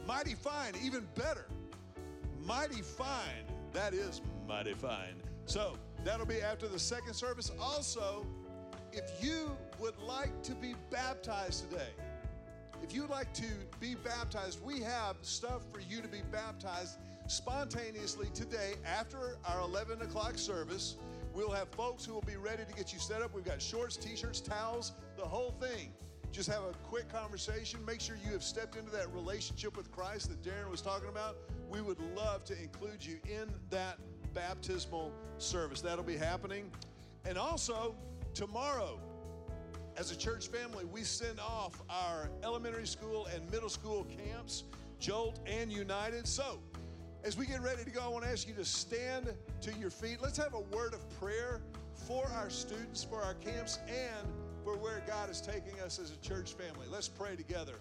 mighty 0.06 0.34
fine, 0.34 0.74
even 0.82 1.06
better. 1.14 1.46
Mighty 2.44 2.82
fine. 2.82 3.44
That 3.72 3.94
is 3.94 4.20
mighty 4.46 4.74
fine. 4.74 5.14
So 5.46 5.76
that'll 6.04 6.26
be 6.26 6.40
after 6.40 6.68
the 6.68 6.78
second 6.78 7.14
service. 7.14 7.50
Also, 7.60 8.26
if 8.92 9.10
you 9.22 9.56
would 9.80 9.98
like 9.98 10.42
to 10.42 10.54
be 10.54 10.74
baptized 10.90 11.70
today, 11.70 11.88
if 12.82 12.94
you'd 12.94 13.10
like 13.10 13.32
to 13.34 13.46
be 13.80 13.94
baptized, 13.94 14.62
we 14.64 14.80
have 14.80 15.16
stuff 15.22 15.62
for 15.72 15.80
you 15.80 16.02
to 16.02 16.08
be 16.08 16.20
baptized 16.32 16.98
spontaneously 17.28 18.28
today 18.34 18.74
after 18.84 19.36
our 19.46 19.60
11 19.60 20.02
o'clock 20.02 20.36
service. 20.36 20.96
We'll 21.32 21.50
have 21.52 21.68
folks 21.68 22.04
who 22.04 22.12
will 22.12 22.22
be 22.22 22.36
ready 22.36 22.64
to 22.64 22.72
get 22.74 22.92
you 22.92 22.98
set 22.98 23.22
up. 23.22 23.34
We've 23.34 23.44
got 23.44 23.62
shorts, 23.62 23.96
t 23.96 24.16
shirts, 24.16 24.40
towels, 24.40 24.92
the 25.16 25.24
whole 25.24 25.54
thing. 25.60 25.92
Just 26.32 26.48
have 26.48 26.62
a 26.62 26.72
quick 26.88 27.12
conversation. 27.12 27.84
Make 27.84 28.00
sure 28.00 28.16
you 28.24 28.32
have 28.32 28.42
stepped 28.42 28.76
into 28.76 28.90
that 28.92 29.12
relationship 29.12 29.76
with 29.76 29.92
Christ 29.92 30.30
that 30.30 30.42
Darren 30.42 30.70
was 30.70 30.80
talking 30.80 31.10
about. 31.10 31.36
We 31.68 31.82
would 31.82 32.00
love 32.16 32.42
to 32.46 32.58
include 32.58 33.04
you 33.04 33.18
in 33.24 33.52
that 33.68 33.98
baptismal 34.32 35.12
service. 35.36 35.82
That'll 35.82 36.02
be 36.02 36.16
happening. 36.16 36.70
And 37.26 37.36
also, 37.36 37.94
tomorrow, 38.32 38.98
as 39.98 40.10
a 40.10 40.16
church 40.16 40.48
family, 40.48 40.86
we 40.86 41.02
send 41.02 41.38
off 41.38 41.82
our 41.90 42.30
elementary 42.42 42.86
school 42.86 43.26
and 43.34 43.48
middle 43.50 43.68
school 43.68 44.04
camps, 44.04 44.64
Jolt 44.98 45.38
and 45.46 45.70
United. 45.70 46.26
So, 46.26 46.60
as 47.24 47.36
we 47.36 47.44
get 47.44 47.60
ready 47.60 47.84
to 47.84 47.90
go, 47.90 48.00
I 48.00 48.08
want 48.08 48.24
to 48.24 48.30
ask 48.30 48.48
you 48.48 48.54
to 48.54 48.64
stand 48.64 49.34
to 49.60 49.72
your 49.74 49.90
feet. 49.90 50.22
Let's 50.22 50.38
have 50.38 50.54
a 50.54 50.60
word 50.74 50.94
of 50.94 51.20
prayer 51.20 51.60
for 52.06 52.26
our 52.28 52.48
students, 52.48 53.04
for 53.04 53.20
our 53.20 53.34
camps, 53.34 53.80
and 53.86 54.26
for 54.64 54.76
where 54.76 55.02
God 55.06 55.30
is 55.30 55.40
taking 55.40 55.80
us 55.80 55.98
as 55.98 56.10
a 56.10 56.16
church 56.18 56.52
family. 56.52 56.86
Let's 56.90 57.08
pray 57.08 57.36
together. 57.36 57.74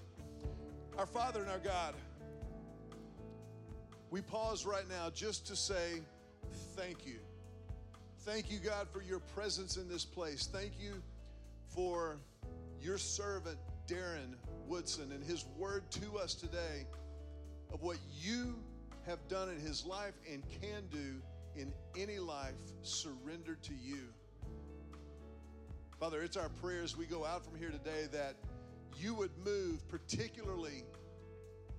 Our 0.97 1.05
Father 1.05 1.41
and 1.41 1.49
our 1.49 1.59
God, 1.59 1.93
we 4.09 4.21
pause 4.21 4.65
right 4.65 4.87
now 4.89 5.09
just 5.09 5.47
to 5.47 5.55
say 5.55 6.01
thank 6.75 7.05
you. 7.05 7.19
Thank 8.19 8.51
you, 8.51 8.59
God, 8.59 8.87
for 8.91 9.01
your 9.01 9.19
presence 9.19 9.77
in 9.77 9.87
this 9.87 10.05
place. 10.05 10.47
Thank 10.51 10.73
you 10.79 11.01
for 11.67 12.17
your 12.81 12.97
servant, 12.97 13.57
Darren 13.87 14.35
Woodson, 14.67 15.11
and 15.11 15.23
his 15.23 15.45
word 15.57 15.89
to 15.91 16.17
us 16.17 16.33
today 16.33 16.85
of 17.71 17.81
what 17.81 17.97
you 18.19 18.55
have 19.07 19.25
done 19.27 19.49
in 19.49 19.59
his 19.59 19.85
life 19.85 20.13
and 20.31 20.43
can 20.61 20.83
do 20.91 21.21
in 21.55 21.73
any 21.97 22.19
life 22.19 22.53
surrendered 22.83 23.61
to 23.63 23.73
you. 23.73 24.09
Father, 26.01 26.23
it's 26.23 26.35
our 26.35 26.49
prayer 26.49 26.81
as 26.81 26.97
we 26.97 27.05
go 27.05 27.27
out 27.27 27.45
from 27.45 27.55
here 27.59 27.69
today 27.69 28.07
that 28.11 28.33
you 28.97 29.13
would 29.13 29.29
move, 29.45 29.87
particularly 29.87 30.83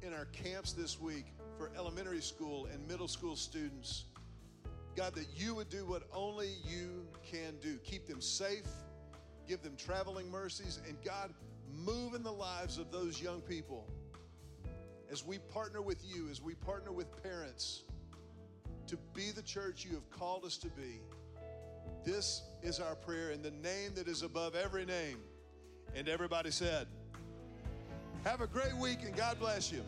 in 0.01 0.14
our 0.14 0.27
camps 0.27 0.73
this 0.73 1.01
week 1.01 1.27
for 1.59 1.73
elementary 1.77 2.20
school 2.20 2.68
and 2.73 2.87
middle 2.87 3.09
school 3.09 3.35
students. 3.35 4.05
God, 4.95 5.16
that 5.16 5.27
you 5.35 5.57
would 5.57 5.68
do 5.68 5.85
what 5.85 6.05
only 6.14 6.51
you 6.64 7.05
can 7.29 7.57
do. 7.61 7.79
Keep 7.79 8.07
them 8.07 8.20
safe, 8.20 8.68
give 9.49 9.61
them 9.61 9.75
traveling 9.77 10.31
mercies, 10.31 10.79
and 10.87 10.97
God, 11.05 11.35
move 11.75 12.14
in 12.14 12.23
the 12.23 12.31
lives 12.31 12.79
of 12.79 12.93
those 12.93 13.20
young 13.20 13.41
people 13.41 13.89
as 15.11 15.27
we 15.27 15.41
partner 15.53 15.83
with 15.83 15.99
you, 16.05 16.29
as 16.31 16.41
we 16.41 16.55
partner 16.55 16.93
with 16.93 17.09
parents 17.25 17.83
to 18.87 18.97
be 19.14 19.33
the 19.33 19.43
church 19.43 19.85
you 19.85 19.97
have 19.97 20.09
called 20.11 20.45
us 20.45 20.59
to 20.59 20.68
be. 20.68 21.01
This 22.05 22.43
is 22.63 22.81
our 22.81 22.97
prayer 22.97 23.31
in 23.31 23.43
the 23.43 23.51
name 23.51 23.95
that 23.95 24.09
is 24.09 24.23
above 24.23 24.57
every 24.57 24.85
name. 24.85 25.19
And 25.95 26.09
everybody 26.09 26.51
said, 26.51 26.89
Have 28.25 28.41
a 28.41 28.47
great 28.47 28.75
week 28.77 28.99
and 29.05 29.15
God 29.15 29.39
bless 29.39 29.71
you. 29.71 29.85